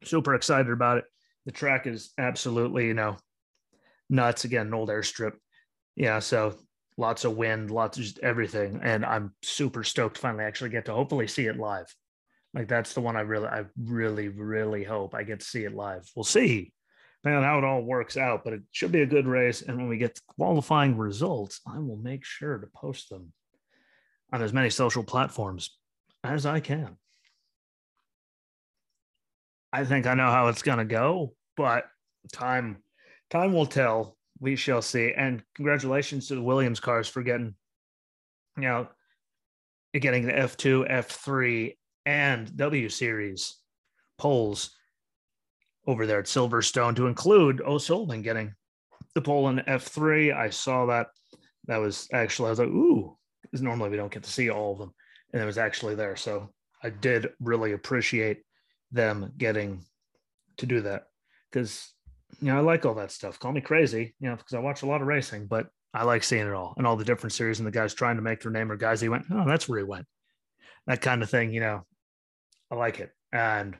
super 0.04 0.34
excited 0.34 0.72
about 0.72 0.98
it. 0.98 1.04
The 1.46 1.52
track 1.52 1.86
is 1.86 2.10
absolutely 2.18 2.86
you 2.86 2.94
know 2.94 3.16
nuts. 4.10 4.44
Again, 4.44 4.68
an 4.68 4.74
old 4.74 4.88
airstrip. 4.88 5.32
Yeah, 5.94 6.18
so 6.18 6.56
lots 6.98 7.24
of 7.24 7.36
wind, 7.36 7.70
lots 7.70 7.98
of 7.98 8.04
just 8.04 8.18
everything, 8.18 8.80
and 8.82 9.04
I'm 9.04 9.34
super 9.42 9.84
stoked 9.84 10.16
to 10.16 10.20
finally 10.20 10.44
actually 10.44 10.70
get 10.70 10.86
to 10.86 10.92
hopefully 10.92 11.28
see 11.28 11.46
it 11.46 11.58
live. 11.58 11.94
Like 12.56 12.68
that's 12.68 12.94
the 12.94 13.02
one 13.02 13.16
I 13.16 13.20
really, 13.20 13.48
I 13.48 13.66
really, 13.78 14.28
really 14.28 14.82
hope 14.82 15.14
I 15.14 15.25
get 15.25 15.40
to 15.40 15.46
see 15.46 15.64
it 15.64 15.75
live. 15.75 16.10
We'll 16.16 16.25
see, 16.25 16.72
man, 17.22 17.42
how 17.42 17.58
it 17.58 17.64
all 17.64 17.82
works 17.82 18.16
out. 18.16 18.44
But 18.44 18.54
it 18.54 18.62
should 18.72 18.92
be 18.92 19.02
a 19.02 19.06
good 19.06 19.26
race. 19.26 19.60
And 19.60 19.76
when 19.76 19.88
we 19.88 19.98
get 19.98 20.18
qualifying 20.26 20.96
results, 20.96 21.60
I 21.70 21.78
will 21.80 21.98
make 21.98 22.25
sure 22.25 22.56
to 22.56 22.66
post 22.68 23.10
them 23.10 23.34
on 24.32 24.40
as 24.40 24.54
many 24.54 24.70
social 24.70 25.04
platforms 25.04 25.76
as 26.25 26.46
I 26.46 26.60
can. 26.60 26.96
I 29.70 29.84
think 29.84 30.06
I 30.06 30.14
know 30.14 30.30
how 30.30 30.48
it's 30.48 30.62
going 30.62 30.78
to 30.78 30.86
go, 30.86 31.34
but 31.58 31.84
time 32.32 32.78
time 33.28 33.52
will 33.52 33.66
tell. 33.66 34.16
We 34.40 34.56
shall 34.56 34.80
see. 34.80 35.12
And 35.14 35.42
congratulations 35.54 36.28
to 36.28 36.36
the 36.36 36.42
Williams 36.42 36.80
cars 36.80 37.06
for 37.06 37.22
getting, 37.22 37.54
you 38.56 38.62
know, 38.62 38.88
getting 39.92 40.26
the 40.26 40.32
F2, 40.32 40.90
F3, 40.90 41.75
and 42.06 42.56
W 42.56 42.88
Series 42.88 43.56
poles 44.16 44.70
over 45.86 46.06
there 46.06 46.20
at 46.20 46.26
Silverstone 46.26 46.96
to 46.96 47.06
include 47.06 47.60
O'Sullivan 47.60 48.22
getting 48.22 48.54
the 49.14 49.20
pole 49.20 49.48
in 49.48 49.58
F3. 49.58 50.34
I 50.34 50.50
saw 50.50 50.86
that. 50.86 51.08
That 51.66 51.78
was 51.78 52.08
actually, 52.12 52.46
I 52.46 52.50
was 52.50 52.58
like, 52.60 52.68
ooh, 52.68 53.16
because 53.42 53.60
normally 53.60 53.90
we 53.90 53.96
don't 53.96 54.12
get 54.12 54.22
to 54.22 54.30
see 54.30 54.50
all 54.50 54.72
of 54.72 54.78
them. 54.78 54.94
And 55.32 55.42
it 55.42 55.46
was 55.46 55.58
actually 55.58 55.96
there. 55.96 56.16
So 56.16 56.50
I 56.82 56.90
did 56.90 57.30
really 57.40 57.72
appreciate 57.72 58.42
them 58.92 59.32
getting 59.36 59.84
to 60.58 60.66
do 60.66 60.80
that 60.82 61.06
because, 61.50 61.92
you 62.40 62.48
know, 62.48 62.56
I 62.56 62.60
like 62.60 62.86
all 62.86 62.94
that 62.94 63.10
stuff. 63.10 63.40
Call 63.40 63.52
me 63.52 63.60
crazy, 63.60 64.14
you 64.20 64.28
know, 64.28 64.36
because 64.36 64.54
I 64.54 64.60
watch 64.60 64.82
a 64.82 64.86
lot 64.86 65.02
of 65.02 65.08
racing, 65.08 65.46
but 65.46 65.66
I 65.92 66.04
like 66.04 66.22
seeing 66.22 66.46
it 66.46 66.52
all 66.52 66.75
and 66.76 66.86
all 66.86 66.96
the 66.96 67.04
different 67.04 67.32
series 67.32 67.58
and 67.58 67.66
the 67.66 67.72
guys 67.72 67.94
trying 67.94 68.16
to 68.16 68.22
make 68.22 68.40
their 68.42 68.52
name 68.52 68.70
or 68.70 68.76
guys 68.76 69.00
he 69.00 69.08
went, 69.08 69.25
oh, 69.32 69.44
that's 69.46 69.68
where 69.68 69.78
he 69.78 69.84
went. 69.84 70.06
That 70.86 71.00
kind 71.00 71.22
of 71.22 71.30
thing, 71.30 71.52
you 71.52 71.60
know, 71.60 71.84
I 72.70 72.75
like 72.75 73.00
it. 73.00 73.11
And 73.32 73.76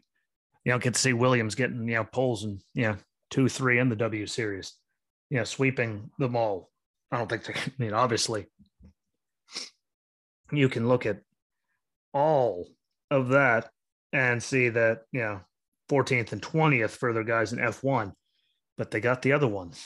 you 0.65 0.73
don't 0.73 0.83
get 0.83 0.95
to 0.95 1.01
see 1.01 1.13
Williams 1.13 1.55
getting, 1.55 1.89
you 1.89 1.95
know, 1.95 2.05
poles 2.05 2.45
and, 2.45 2.61
you 2.75 2.83
know, 2.83 2.97
two, 3.31 3.49
three 3.49 3.79
in 3.79 3.89
the 3.89 3.97
W 3.97 4.27
series, 4.27 4.75
you 5.31 5.39
know, 5.39 5.45
sweeping 5.45 6.11
them 6.19 6.37
all. 6.37 6.71
I 7.11 7.19
don't 7.19 7.29
think 7.29 7.45
they, 7.45 7.55
I 7.55 7.73
mean, 7.79 7.93
obviously, 7.93 8.47
you 10.53 10.69
can 10.69 10.89
look 10.89 11.07
at 11.07 11.21
all 12.13 12.69
of 13.11 13.29
that 13.29 13.71
and 14.13 14.43
see 14.43 14.69
that, 14.71 15.03
you 15.13 15.21
know, 15.21 15.41
14th 15.91 16.33
and 16.33 16.43
20th 16.43 16.91
for 16.91 17.13
their 17.13 17.25
guys 17.25 17.53
in 17.53 17.59
F1, 17.59 18.13
but 18.77 18.91
they 18.91 19.01
got 19.01 19.23
the 19.23 19.33
other 19.33 19.49
ones. 19.49 19.85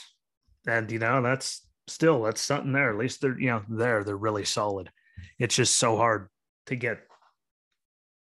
And, 0.67 0.91
you 0.91 0.99
know, 0.99 1.21
that's 1.21 1.67
still, 1.87 2.23
that's 2.23 2.41
something 2.41 2.71
there. 2.71 2.91
At 2.91 2.97
least 2.97 3.21
they're, 3.21 3.39
you 3.39 3.47
know, 3.47 3.63
there, 3.69 4.03
they're 4.03 4.15
really 4.15 4.45
solid. 4.45 4.91
It's 5.39 5.55
just 5.55 5.77
so 5.77 5.97
hard 5.97 6.29
to 6.67 6.75
get 6.75 7.01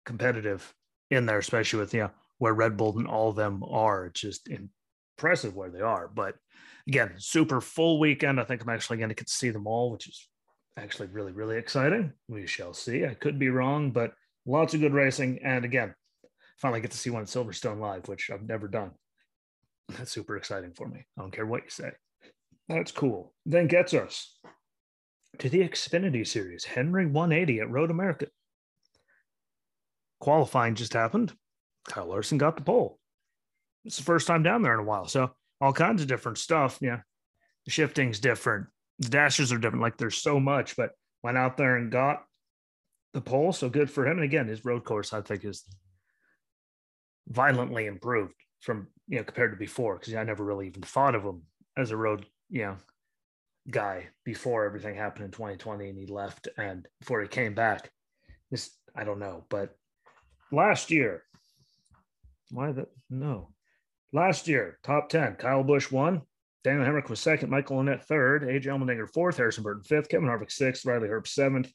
competitive 0.04 0.74
in 1.10 1.26
there, 1.26 1.38
especially 1.38 1.80
with, 1.80 1.94
you 1.94 2.00
know, 2.00 2.10
where 2.38 2.54
Red 2.54 2.76
Bull 2.76 2.98
and 2.98 3.06
all 3.06 3.30
of 3.30 3.36
them 3.36 3.62
are. 3.68 4.06
It's 4.06 4.20
just 4.20 4.48
impressive 4.48 5.54
where 5.54 5.70
they 5.70 5.80
are. 5.80 6.08
But 6.08 6.36
again, 6.88 7.12
super 7.18 7.60
full 7.60 7.98
weekend. 7.98 8.40
I 8.40 8.44
think 8.44 8.62
I'm 8.62 8.70
actually 8.70 8.98
going 8.98 9.10
to 9.10 9.14
get 9.14 9.26
to 9.26 9.32
see 9.32 9.50
them 9.50 9.66
all, 9.66 9.90
which 9.90 10.08
is 10.08 10.28
actually 10.76 11.08
really, 11.08 11.32
really 11.32 11.56
exciting. 11.56 12.12
We 12.28 12.46
shall 12.46 12.72
see. 12.72 13.04
I 13.04 13.14
could 13.14 13.38
be 13.38 13.50
wrong, 13.50 13.90
but 13.90 14.14
lots 14.46 14.74
of 14.74 14.80
good 14.80 14.94
racing. 14.94 15.40
And 15.44 15.64
again, 15.64 15.94
finally 16.58 16.80
get 16.80 16.92
to 16.92 16.98
see 16.98 17.10
one 17.10 17.22
at 17.22 17.28
Silverstone 17.28 17.80
live, 17.80 18.08
which 18.08 18.30
I've 18.30 18.46
never 18.46 18.68
done. 18.68 18.92
That's 19.90 20.12
super 20.12 20.36
exciting 20.36 20.72
for 20.72 20.86
me. 20.86 21.06
I 21.18 21.22
don't 21.22 21.32
care 21.32 21.46
what 21.46 21.64
you 21.64 21.70
say. 21.70 21.90
That's 22.68 22.92
cool. 22.92 23.34
Then 23.44 23.66
gets 23.66 23.92
us 23.92 24.38
to 25.38 25.48
the 25.48 25.60
Xfinity 25.60 26.26
Series, 26.26 26.64
Henry 26.64 27.06
180 27.06 27.60
at 27.60 27.70
Road 27.70 27.90
America. 27.90 28.28
Qualifying 30.20 30.74
just 30.74 30.92
happened. 30.92 31.32
Kyle 31.88 32.06
Larson 32.06 32.38
got 32.38 32.56
the 32.56 32.62
pole. 32.62 32.98
It's 33.84 33.96
the 33.96 34.02
first 34.02 34.26
time 34.26 34.42
down 34.42 34.62
there 34.62 34.74
in 34.74 34.80
a 34.80 34.84
while. 34.84 35.06
So 35.06 35.30
all 35.60 35.72
kinds 35.72 36.02
of 36.02 36.08
different 36.08 36.38
stuff. 36.38 36.78
Yeah. 36.80 37.00
The 37.64 37.70
shifting's 37.70 38.20
different. 38.20 38.66
The 38.98 39.08
dashes 39.08 39.52
are 39.52 39.58
different. 39.58 39.82
Like 39.82 39.96
there's 39.96 40.18
so 40.18 40.38
much, 40.38 40.76
but 40.76 40.90
went 41.22 41.38
out 41.38 41.56
there 41.56 41.76
and 41.76 41.90
got 41.90 42.24
the 43.12 43.20
pole. 43.20 43.52
So 43.52 43.68
good 43.68 43.90
for 43.90 44.06
him. 44.06 44.18
And 44.18 44.24
again, 44.24 44.46
his 44.46 44.64
road 44.64 44.84
course, 44.84 45.12
I 45.12 45.22
think, 45.22 45.44
is 45.44 45.64
violently 47.28 47.86
improved 47.86 48.34
from 48.60 48.88
you 49.08 49.18
know 49.18 49.24
compared 49.24 49.52
to 49.52 49.56
before 49.56 49.98
because 49.98 50.14
I 50.14 50.24
never 50.24 50.44
really 50.44 50.66
even 50.66 50.82
thought 50.82 51.14
of 51.14 51.22
him 51.22 51.42
as 51.76 51.90
a 51.90 51.96
road 51.96 52.26
you 52.50 52.62
know 52.62 52.76
guy 53.70 54.08
before 54.24 54.64
everything 54.64 54.96
happened 54.96 55.24
in 55.24 55.30
2020 55.30 55.88
and 55.88 55.98
he 55.98 56.06
left 56.06 56.48
and 56.58 56.86
before 56.98 57.22
he 57.22 57.28
came 57.28 57.54
back. 57.54 57.90
This 58.50 58.70
I 58.96 59.04
don't 59.04 59.20
know, 59.20 59.44
but 59.48 59.76
last 60.52 60.90
year, 60.90 61.24
why 62.50 62.72
the 62.72 62.86
no, 63.08 63.50
last 64.12 64.48
year 64.48 64.78
top 64.82 65.08
10 65.08 65.36
Kyle 65.36 65.64
Busch 65.64 65.90
won. 65.90 66.22
Daniel 66.62 66.84
Hemric 66.84 67.08
was 67.08 67.20
second, 67.20 67.48
Michael 67.48 67.78
Annett 67.78 68.02
third, 68.02 68.42
AJ 68.42 68.66
Allmendinger 68.66 69.08
fourth, 69.08 69.38
Harrison 69.38 69.62
Burton 69.62 69.82
fifth, 69.82 70.10
Kevin 70.10 70.28
Harvick 70.28 70.52
sixth, 70.52 70.84
Riley 70.84 71.08
Herb 71.08 71.26
seventh, 71.26 71.72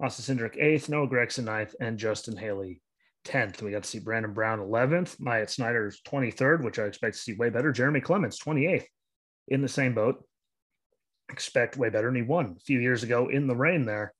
Austin 0.00 0.36
Cindric 0.36 0.56
eighth, 0.56 0.88
Noah 0.88 1.08
Gragson 1.08 1.44
ninth, 1.44 1.74
and 1.80 1.98
Justin 1.98 2.36
Haley 2.36 2.80
10th. 3.24 3.62
We 3.62 3.70
got 3.70 3.82
to 3.82 3.88
see 3.88 3.98
Brandon 3.98 4.32
Brown 4.32 4.58
11th, 4.58 5.20
Myatt 5.20 5.50
Snider's 5.50 6.00
23rd, 6.06 6.62
which 6.62 6.78
I 6.78 6.84
expect 6.84 7.16
to 7.16 7.20
see 7.20 7.34
way 7.34 7.50
better. 7.50 7.72
Jeremy 7.72 8.00
Clements 8.00 8.42
28th 8.42 8.86
in 9.48 9.62
the 9.62 9.68
same 9.68 9.94
boat. 9.94 10.24
Expect 11.30 11.76
way 11.76 11.90
better. 11.90 12.08
And 12.08 12.16
he 12.16 12.22
won 12.22 12.56
a 12.56 12.60
few 12.60 12.80
years 12.80 13.02
ago 13.02 13.28
in 13.28 13.46
the 13.46 13.56
rain 13.56 13.84
there. 13.84 14.14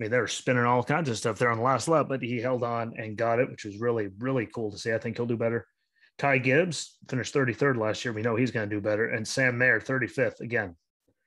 I 0.00 0.04
mean, 0.04 0.10
they 0.10 0.18
were 0.18 0.28
spinning 0.28 0.64
all 0.64 0.82
kinds 0.82 1.10
of 1.10 1.18
stuff 1.18 1.38
there 1.38 1.50
on 1.50 1.58
the 1.58 1.64
last 1.64 1.86
lap, 1.86 2.06
but 2.08 2.22
he 2.22 2.40
held 2.40 2.62
on 2.62 2.94
and 2.96 3.18
got 3.18 3.38
it, 3.38 3.50
which 3.50 3.66
was 3.66 3.78
really, 3.78 4.08
really 4.18 4.46
cool 4.46 4.70
to 4.70 4.78
see. 4.78 4.94
I 4.94 4.98
think 4.98 5.16
he'll 5.16 5.26
do 5.26 5.36
better. 5.36 5.66
Ty 6.16 6.38
Gibbs 6.38 6.96
finished 7.06 7.34
33rd 7.34 7.76
last 7.76 8.02
year. 8.02 8.14
We 8.14 8.22
know 8.22 8.34
he's 8.34 8.50
going 8.50 8.66
to 8.68 8.74
do 8.74 8.80
better. 8.80 9.10
And 9.10 9.28
Sam 9.28 9.58
Mayer, 9.58 9.78
35th. 9.78 10.40
Again, 10.40 10.74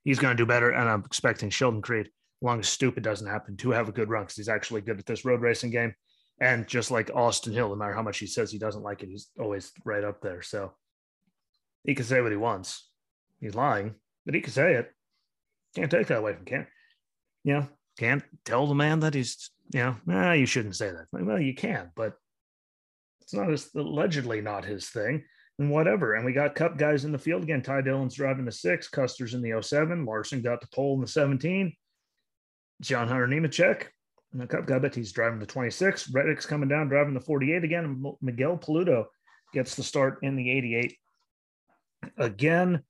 he's 0.04 0.18
going 0.18 0.36
to 0.36 0.42
do 0.42 0.48
better. 0.48 0.72
And 0.72 0.90
I'm 0.90 1.04
expecting 1.06 1.52
Sheldon 1.52 1.84
Creed, 1.84 2.10
long 2.42 2.60
as 2.60 2.68
stupid 2.68 3.04
doesn't 3.04 3.28
happen, 3.28 3.58
to 3.58 3.70
have 3.70 3.90
a 3.90 3.92
good 3.92 4.10
run 4.10 4.24
because 4.24 4.38
he's 4.38 4.50
actually 4.50 4.82
good 4.82 4.98
at 4.98 5.06
this 5.06 5.24
road 5.24 5.42
racing 5.42 5.70
game. 5.70 5.94
And 6.40 6.68
just 6.68 6.90
like 6.90 7.12
Austin 7.14 7.54
Hill, 7.54 7.70
no 7.70 7.76
matter 7.76 7.94
how 7.94 8.02
much 8.02 8.18
he 8.18 8.26
says 8.26 8.52
he 8.52 8.58
doesn't 8.58 8.82
like 8.82 9.04
it, 9.04 9.10
he's 9.10 9.30
always 9.40 9.72
right 9.86 10.04
up 10.04 10.20
there. 10.22 10.42
So 10.42 10.74
he 11.84 11.94
can 11.94 12.06
say 12.06 12.22
what 12.22 12.32
he 12.32 12.38
wants. 12.38 12.90
He's 13.40 13.54
lying, 13.54 13.94
but 14.26 14.34
he 14.34 14.42
can 14.42 14.52
say 14.52 14.74
it. 14.74 14.92
Can't 15.76 15.92
take 15.92 16.08
that 16.08 16.20
away 16.20 16.34
from 16.34 16.46
Cam. 16.46 16.68
Know, 17.46 17.68
can't 17.98 18.24
tell 18.46 18.68
the 18.68 18.76
man 18.76 19.00
that 19.02 19.14
he's, 19.14 19.52
you 19.74 19.80
know, 19.82 19.96
nah, 20.06 20.34
you 20.34 20.46
shouldn't 20.46 20.76
say 20.76 20.92
that. 20.92 21.06
Well, 21.12 21.40
you 21.40 21.54
can, 21.54 21.92
but 21.96 22.14
it's 23.22 23.34
not 23.34 23.50
his, 23.50 23.70
allegedly 23.76 24.42
not 24.42 24.66
his 24.66 24.90
thing 24.90 25.24
and 25.60 25.70
whatever. 25.70 26.16
And 26.16 26.26
we 26.26 26.34
got 26.34 26.56
cup 26.56 26.78
guys 26.78 27.06
in 27.06 27.12
the 27.12 27.18
field 27.18 27.44
again. 27.44 27.62
Ty 27.62 27.82
Dillon's 27.82 28.16
driving 28.16 28.46
the 28.46 28.52
six, 28.52 28.88
Custer's 28.90 29.34
in 29.34 29.42
the 29.42 29.62
07. 29.62 30.06
Larson 30.06 30.42
got 30.42 30.62
the 30.62 30.68
pole 30.74 30.96
in 30.96 31.02
the 31.02 31.08
17. 31.08 31.74
John 32.82 33.08
Hunter 33.08 33.28
Nemechek 33.28 33.88
and 34.34 34.42
the 34.42 34.48
Cup 34.48 34.66
guy 34.66 34.80
bet 34.80 34.96
he's 34.96 35.12
driving 35.12 35.40
the 35.40 35.46
26. 35.46 36.10
Reddick's 36.10 36.46
coming 36.46 36.68
down, 36.68 36.90
driving 36.90 37.14
the 37.14 37.20
48 37.20 37.64
again. 37.64 38.04
Miguel 38.22 38.58
Paludo 38.58 39.06
gets 39.54 39.76
the 39.76 39.84
start 39.84 40.20
in 40.24 40.36
the 40.36 40.50
88 40.52 40.98
again. 42.18 42.84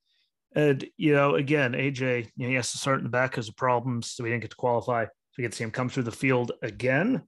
And, 0.56 0.86
you 0.98 1.14
know, 1.14 1.36
again, 1.36 1.74
AJ, 1.74 2.30
you 2.36 2.46
know, 2.46 2.50
he 2.50 2.56
has 2.56 2.72
to 2.72 2.78
start 2.78 3.00
in 3.00 3.04
the 3.04 3.10
back 3.10 3.32
because 3.32 3.50
of 3.50 3.56
problems. 3.56 4.12
So 4.12 4.24
we 4.24 4.30
didn't 4.30 4.42
get 4.42 4.52
to 4.52 4.58
qualify. 4.58 5.06
So 5.06 5.12
we 5.38 5.44
get 5.44 5.52
to 5.52 5.58
see 5.58 5.64
him 5.64 5.72
come 5.72 5.90
through 5.90 6.04
the 6.04 6.12
field 6.12 6.52
again, 6.62 7.24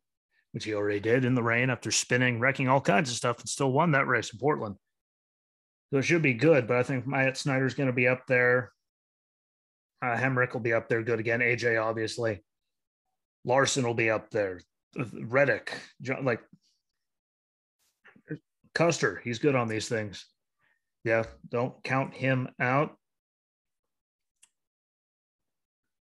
which 0.52 0.66
he 0.66 0.74
already 0.74 1.00
did 1.00 1.26
in 1.26 1.34
the 1.34 1.44
rain 1.44 1.70
after 1.70 1.92
spinning, 1.92 2.40
wrecking 2.40 2.70
all 2.70 2.82
kinds 2.82 3.10
of 3.10 3.16
stuff 3.16 3.40
and 3.40 3.50
still 3.50 3.72
won 3.72 3.92
that 3.92 4.08
race 4.08 4.32
in 4.32 4.40
Portland. 4.40 4.76
So 5.92 6.00
it 6.00 6.04
should 6.04 6.22
be 6.22 6.34
good. 6.34 6.68
But 6.68 6.78
I 6.78 6.84
think 6.84 7.08
Myatt 7.08 7.38
Snider's 7.38 7.74
going 7.74 7.88
to 7.88 7.94
be 7.94 8.08
up 8.08 8.28
there. 8.28 8.72
Uh, 10.02 10.16
Hemric 10.16 10.54
will 10.54 10.60
be 10.60 10.74
up 10.74 10.88
there 10.88 11.02
good 11.02 11.20
again. 11.20 11.40
AJ, 11.40 11.84
obviously. 11.84 12.44
Larson 13.44 13.86
will 13.86 13.94
be 13.94 14.10
up 14.10 14.30
there. 14.30 14.60
Reddick, 15.14 15.74
like 16.22 16.42
Custer, 18.74 19.22
he's 19.24 19.40
good 19.40 19.56
on 19.56 19.68
these 19.68 19.88
things. 19.88 20.26
Yeah, 21.04 21.24
don't 21.50 21.82
count 21.84 22.14
him 22.14 22.50
out. 22.60 22.98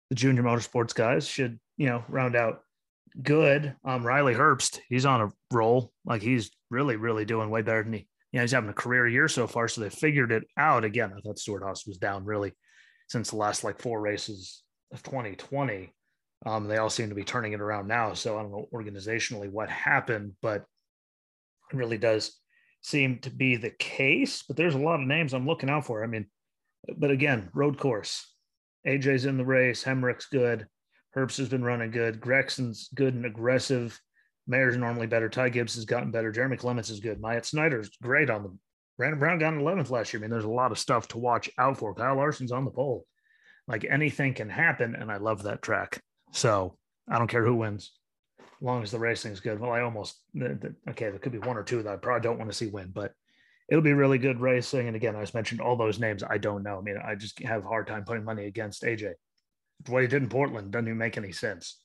The 0.10 0.16
junior 0.16 0.44
motorsports 0.44 0.94
guys 0.94 1.28
should, 1.28 1.60
you 1.78 1.88
know, 1.88 2.04
round 2.08 2.36
out 2.36 2.62
good. 3.22 3.76
Um, 3.84 4.06
Riley 4.06 4.34
Herbst, 4.34 4.80
he's 4.90 5.06
on 5.06 5.22
a 5.22 5.32
roll. 5.52 5.92
Like 6.06 6.22
he's 6.22 6.52
really, 6.70 6.96
really 6.96 7.26
doing 7.26 7.50
way 7.50 7.62
better 7.62 7.84
than 7.84 7.94
he. 7.94 8.08
You 8.32 8.38
know, 8.38 8.42
he's 8.42 8.52
having 8.52 8.70
a 8.70 8.74
career 8.74 9.08
year 9.08 9.28
so 9.28 9.48
far. 9.48 9.68
So 9.68 9.82
they 9.82 9.90
figured 9.90 10.32
it 10.32 10.44
out 10.58 10.84
again. 10.84 11.12
I 11.16 11.20
thought 11.22 11.40
Stewart-Haas 11.40 11.88
was 11.88 11.98
down 11.98 12.26
really 12.26 12.54
since 13.08 13.32
the 13.32 13.38
last 13.38 13.64
like 13.64 13.82
four 13.82 14.00
races 14.00 14.62
of 14.94 15.02
2020. 15.02 15.92
Um, 16.46 16.68
they 16.68 16.78
all 16.78 16.92
seem 16.92 17.10
to 17.10 17.16
be 17.16 17.24
turning 17.24 17.54
it 17.54 17.62
around 17.62 17.88
now. 17.88 18.14
So 18.14 18.38
I 18.38 18.44
don't 18.44 18.52
know 18.52 18.70
organizationally 18.74 19.50
what 19.50 19.70
happened, 19.70 20.34
but 20.42 20.64
it 21.72 21.76
really 21.76 21.98
does 21.98 22.38
seem 22.82 23.20
to 23.20 23.30
be 23.30 23.56
the 23.56 23.72
case. 23.72 24.44
But 24.48 24.58
there's 24.58 24.76
a 24.76 24.80
lot 24.80 25.02
of 25.02 25.08
names 25.08 25.34
I'm 25.34 25.48
looking 25.48 25.70
out 25.70 25.86
for. 25.86 26.04
I 26.04 26.08
mean, 26.08 26.28
but 26.98 27.12
again, 27.12 27.50
road 27.54 27.78
course. 27.78 28.26
AJ's 28.88 29.26
in 29.26 29.38
the 29.38 29.46
race. 29.46 29.84
Hemric's 29.84 30.26
good. 30.26 30.68
Herbst 31.16 31.38
has 31.38 31.50
been 31.50 31.64
running 31.64 31.92
good. 31.92 32.20
Gragson's 32.20 32.90
good 32.94 33.16
and 33.16 33.26
aggressive. 33.26 34.00
Mayer's 34.48 34.78
normally 34.78 35.08
better. 35.08 35.30
Ty 35.30 35.50
Gibbs 35.50 35.76
has 35.76 35.86
gotten 35.86 36.12
better. 36.12 36.32
Jeremy 36.32 36.58
Clements 36.58 36.90
is 36.90 37.00
good. 37.00 37.20
Myatt 37.20 37.46
Snider's 37.46 37.90
great 38.02 38.30
on 38.30 38.44
the 38.44 38.58
Brandon 38.98 39.20
Brown 39.20 39.40
got 39.40 39.54
an 39.54 39.62
11th 39.62 39.92
last 39.92 40.12
year. 40.12 40.20
I 40.20 40.22
mean, 40.22 40.30
there's 40.30 40.44
a 40.44 40.50
lot 40.50 40.72
of 40.72 40.80
stuff 40.80 41.08
to 41.10 41.18
watch 41.18 41.50
out 41.58 41.78
for. 41.78 41.94
Kyle 41.94 42.16
Larson's 42.16 42.52
on 42.52 42.66
the 42.66 42.72
pole. 42.72 43.06
Like 43.68 43.86
anything 43.86 44.34
can 44.34 44.50
happen. 44.50 44.94
And 44.94 45.10
I 45.10 45.18
love 45.18 45.44
that 45.44 45.62
track. 45.62 46.02
So 46.34 46.78
I 47.10 47.18
don't 47.18 47.30
care 47.30 47.46
who 47.46 47.56
wins, 47.56 47.92
as 48.40 48.46
long 48.62 48.84
as 48.84 48.92
the 48.92 49.00
racing's 49.00 49.40
good. 49.40 49.60
Well, 49.60 49.72
I 49.72 49.82
almost 49.82 50.20
okay. 50.38 51.10
There 51.10 51.20
could 51.20 51.32
be 51.32 51.40
one 51.40 51.58
or 51.58 51.64
two 51.64 51.82
that 51.82 51.94
I 51.94 51.96
probably 51.96 52.22
don't 52.22 52.38
want 52.38 52.52
to 52.52 52.58
see 52.58 52.68
win, 52.68 52.92
but 52.94 53.14
it'll 53.70 53.84
be 53.84 53.94
really 53.94 54.18
good 54.18 54.40
racing. 54.40 54.88
And 54.88 54.96
again, 54.96 55.16
I 55.16 55.22
just 55.22 55.34
mentioned 55.34 55.62
all 55.62 55.76
those 55.76 56.00
names. 56.00 56.24
I 56.24 56.38
don't 56.38 56.64
know. 56.64 56.78
I 56.78 56.82
mean, 56.82 56.98
I 57.04 57.16
just 57.16 57.40
have 57.44 57.66
a 57.66 57.68
hard 57.68 57.88
time 57.88 58.04
putting 58.04 58.24
money 58.24 58.46
against 58.46 58.84
AJ. 58.84 59.14
What 59.88 60.02
he 60.02 60.08
did 60.08 60.24
in 60.24 60.30
Portland 60.30 60.72
doesn't 60.72 60.88
even 60.88 60.98
make 60.98 61.18
any 61.18 61.32
sense. 61.32 61.78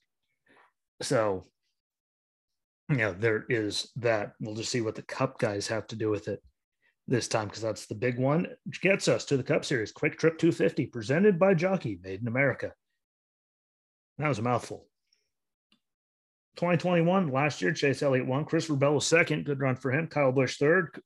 So, 1.02 1.44
you 2.88 2.96
know, 2.96 3.12
there 3.12 3.44
is 3.48 3.90
that. 3.96 4.32
We'll 4.40 4.56
just 4.56 4.70
see 4.70 4.80
what 4.80 4.94
the 4.94 5.02
Cup 5.02 5.38
guys 5.38 5.68
have 5.68 5.86
to 5.88 5.96
do 5.96 6.10
with 6.10 6.28
it 6.28 6.42
this 7.06 7.28
time 7.28 7.48
because 7.48 7.62
that's 7.62 7.86
the 7.86 7.94
big 7.94 8.18
one. 8.18 8.46
Which 8.64 8.80
gets 8.80 9.08
us 9.08 9.24
to 9.26 9.36
the 9.36 9.42
Cup 9.42 9.64
Series 9.64 9.92
Kwik 9.92 10.18
Trip 10.18 10.38
250 10.38 10.86
presented 10.86 11.38
by 11.38 11.54
Jockey, 11.54 11.98
made 12.02 12.20
in 12.20 12.28
America. 12.28 12.72
That 14.18 14.28
was 14.28 14.38
a 14.38 14.42
mouthful. 14.42 14.86
2021, 16.56 17.32
last 17.32 17.60
year, 17.60 17.72
Chase 17.72 18.02
Elliott 18.02 18.26
won. 18.26 18.44
Christopher 18.44 18.76
Bell 18.76 18.94
was 18.94 19.06
second. 19.06 19.44
Good 19.44 19.60
run 19.60 19.74
for 19.74 19.90
him. 19.90 20.06
Kyle 20.06 20.30
Busch 20.30 20.56
third, 20.56 21.00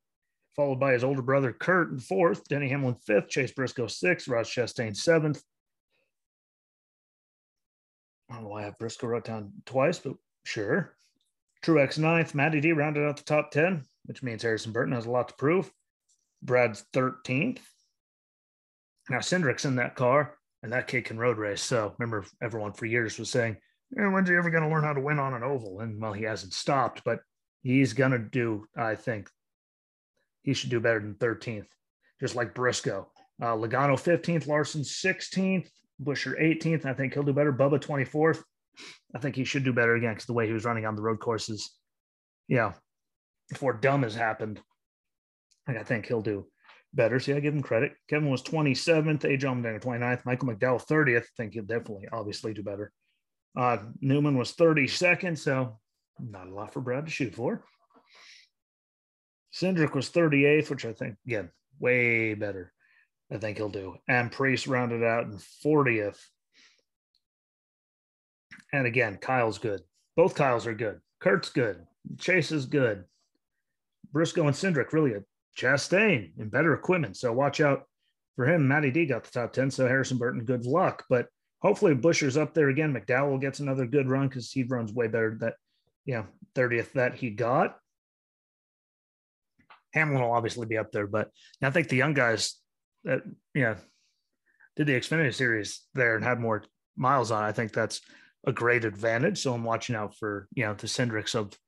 followed 0.57 0.81
by 0.81 0.93
his 0.93 1.05
older 1.05 1.23
brother 1.23 1.53
Kurt 1.53 1.91
in 1.91 1.99
fourth. 1.99 2.47
Denny 2.49 2.69
Hamlin 2.69 2.97
fifth. 3.07 3.29
Chase 3.29 3.53
Briscoe 3.53 3.87
sixth. 3.87 4.29
Ross 4.29 4.49
Chastain 4.51 4.97
seventh. 4.97 5.43
I 8.31 8.35
don't 8.35 8.45
know 8.45 8.51
why 8.51 8.63
I 8.63 8.65
have 8.65 8.79
Briscoe 8.79 9.07
wrote 9.07 9.25
down 9.25 9.53
twice, 9.65 9.99
but 9.99 10.15
sure. 10.45 10.95
Truex 11.65 11.99
ninth. 11.99 12.35
Matty 12.35 12.61
D 12.61 12.73
rounded 12.73 13.07
out 13.07 13.17
the 13.17 13.23
top 13.23 13.51
10, 13.51 13.85
which 14.05 14.23
means 14.23 14.43
Harrison 14.43 14.73
Burton 14.73 14.95
has 14.95 15.07
a 15.07 15.11
lot 15.11 15.29
to 15.29 15.35
prove. 15.35 15.73
Brad's 16.43 16.85
13th. 16.93 17.61
Now, 19.11 19.21
Cindric's 19.21 19.65
in 19.65 19.77
that 19.77 19.97
car, 19.97 20.37
and 20.63 20.73
that 20.73 20.87
kid 20.87 21.07
can 21.07 21.19
road 21.19 21.39
race. 21.39 21.63
So 21.63 21.95
remember, 21.99 22.27
everyone 22.43 22.75
for 22.75 22.85
years 22.85 23.19
was 23.19 23.31
saying, 23.31 23.57
when's 23.91 24.29
he 24.29 24.37
ever 24.37 24.51
going 24.51 24.63
to 24.63 24.69
learn 24.69 24.85
how 24.85 24.93
to 24.93 25.01
win 25.01 25.19
on 25.19 25.35
an 25.35 25.43
oval? 25.43 25.81
And 25.81 26.01
well, 26.01 26.13
he 26.13 26.25
hasn't 26.25 26.53
stopped, 26.53 27.03
but 27.05 27.21
he's 27.63 27.95
going 27.95 28.13
to 28.13 28.19
do, 28.19 28.67
I 28.77 28.95
think, 28.95 29.31
he 30.49 30.55
should 30.55 30.71
do 30.71 30.81
better 30.81 30.99
than 30.99 31.15
13th, 31.17 31.67
just 32.23 32.35
like 32.35 32.55
Briscoe. 32.55 33.07
Uh, 33.41 33.49
Logano 33.49 34.01
15th, 34.01 34.47
Larson 34.47 34.81
16th, 34.81 35.69
Buescher 36.03 36.41
18th. 36.41 36.87
I 36.87 36.95
think 36.95 37.13
he'll 37.13 37.23
do 37.23 37.35
better. 37.35 37.53
Bubba 37.53 37.79
24th. 37.79 38.43
I 39.15 39.19
think 39.19 39.37
he 39.37 39.45
should 39.45 39.63
do 39.63 39.75
better 39.75 39.97
again 39.97 40.15
because 40.15 40.25
the 40.25 40.33
way 40.33 40.47
he 40.47 40.55
was 40.55 40.65
running 40.65 40.87
on 40.87 40.97
the 40.97 41.03
road 41.03 41.21
courses, 41.21 41.77
yeah, 42.49 42.73
before 43.51 43.75
dumb 43.75 44.05
has 44.05 44.15
happened, 44.15 44.59
I 45.69 45.83
think 45.83 46.07
he'll 46.07 46.23
do 46.23 46.47
better. 46.95 47.21
See, 47.21 47.35
I 47.35 47.41
give 47.41 47.53
him 47.53 47.61
credit. 47.61 47.93
Kevin 48.09 48.31
was 48.31 48.43
27th, 48.43 49.25
A. 49.25 49.37
John 49.37 49.63
29th, 49.63 50.25
Michael 50.25 50.49
McDowell 50.49 50.83
30th. 50.83 51.25
I 51.25 51.37
think 51.37 51.53
he'll 51.53 51.65
definitely, 51.65 52.09
obviously, 52.11 52.55
do 52.55 52.63
better. 52.63 52.91
Uh, 53.55 53.77
Newman 54.01 54.39
was 54.39 54.55
32nd, 54.55 55.37
so 55.37 55.79
not 56.19 56.47
a 56.47 56.55
lot 56.55 56.73
for 56.73 56.81
Brad 56.81 57.05
to 57.05 57.13
shoot 57.13 57.35
for. 57.35 57.65
Cindric 59.61 59.95
was 59.95 60.11
38th, 60.11 60.71
which 60.71 60.85
I 60.85 60.93
think, 60.93 61.17
again, 61.27 61.51
way 61.79 62.35
better. 62.35 62.73
I 63.31 63.39
think 63.39 63.57
he'll 63.57 63.69
do. 63.69 63.97
And 64.09 64.33
Priest 64.33 64.67
rounded 64.67 65.03
out 65.03 65.25
in 65.25 65.39
40th. 65.65 66.19
And 68.73 68.87
again, 68.87 69.19
Kyle's 69.21 69.59
good. 69.59 69.81
Both 70.17 70.35
Kyles 70.35 70.67
are 70.67 70.75
good. 70.75 71.01
Kurt's 71.21 71.51
good. 71.51 71.85
Chase 72.19 72.53
is 72.53 72.67
good. 72.67 73.05
Briscoe 74.13 74.47
and 74.47 74.57
Cindric 74.57 74.93
really 74.93 75.15
a 75.15 75.23
Chastain 75.57 76.33
and 76.39 76.51
better 76.51 76.73
equipment. 76.73 77.17
So 77.17 77.33
watch 77.33 77.61
out 77.61 77.85
for 78.37 78.47
him. 78.47 78.69
Matty 78.69 78.91
D 78.91 79.07
got 79.07 79.25
the 79.25 79.31
top 79.31 79.53
10. 79.53 79.71
So 79.71 79.87
Harrison 79.87 80.19
Burton, 80.19 80.45
good 80.45 80.65
luck. 80.65 81.05
But 81.11 81.27
hopefully 81.61 81.95
Buescher's 81.95 82.37
up 82.37 82.55
there 82.55 82.69
again. 82.69 82.95
McDowell 82.95 83.41
gets 83.41 83.61
another 83.61 83.87
good 83.87 84.09
run 84.09 84.29
because 84.29 84.51
he 84.53 84.63
runs 84.63 84.93
way 84.93 85.09
better 85.09 85.37
that, 85.41 85.55
yeah, 86.07 86.25
30th 86.55 86.93
that 86.93 87.15
he 87.15 87.31
got. 87.31 87.79
Hamlin 89.99 90.23
will 90.23 90.33
obviously 90.33 90.67
be 90.67 90.79
up 90.79 90.93
there, 90.93 91.07
but 91.07 91.31
I 91.63 91.71
think 91.71 91.89
the 91.89 91.97
young 91.97 92.15
guys 92.15 92.55
uh, 93.09 93.17
that, 93.17 93.23
yeah, 93.55 93.75
did 94.77 94.87
the 94.87 94.93
Xfinity 94.93 95.35
series 95.35 95.85
there 95.95 96.15
and 96.15 96.25
had 96.25 96.41
more 96.41 96.65
miles 96.97 97.31
on. 97.31 97.43
I 97.43 97.53
think 97.53 97.73
that's 97.73 98.01
a 98.47 98.53
great 98.53 98.85
advantage. 98.85 99.39
So 99.39 99.53
I'm 99.53 99.65
watching 99.65 99.97
out 99.97 100.15
for, 100.17 100.49
you 100.55 100.65
know, 100.65 100.75
the 100.75 100.87
Cindrics 100.87 101.35
of 101.35 101.59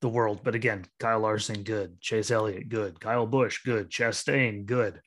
the 0.00 0.08
world. 0.08 0.40
But 0.44 0.54
again, 0.54 0.84
Kyle 1.00 1.20
Larson, 1.20 1.62
good. 1.62 2.00
Chase 2.00 2.30
Elliott, 2.30 2.68
good. 2.68 3.00
Kyle 3.00 3.26
Busch, 3.26 3.62
good. 3.64 3.90
Chastain, 3.90 4.66
good. 4.66 5.00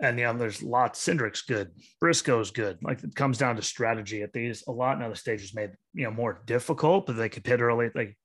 And 0.00 0.18
you 0.18 0.24
know, 0.24 0.38
there's 0.38 0.62
lots. 0.62 1.00
Cindric's 1.00 1.42
good. 1.42 1.72
Briscoe's 2.00 2.50
good. 2.50 2.78
Like 2.82 3.02
it 3.04 3.14
comes 3.14 3.36
down 3.36 3.56
to 3.56 3.62
strategy 3.62 4.22
at 4.22 4.32
these. 4.32 4.64
A 4.66 4.72
lot 4.72 4.98
now 4.98 5.10
the 5.10 5.16
stage 5.16 5.42
is 5.42 5.54
made 5.54 5.72
you 5.92 6.04
know 6.04 6.10
more 6.10 6.42
difficult, 6.46 7.06
but 7.06 7.16
they 7.16 7.28
could 7.28 7.44
pit 7.44 7.60
early. 7.60 7.90
They 7.94 8.16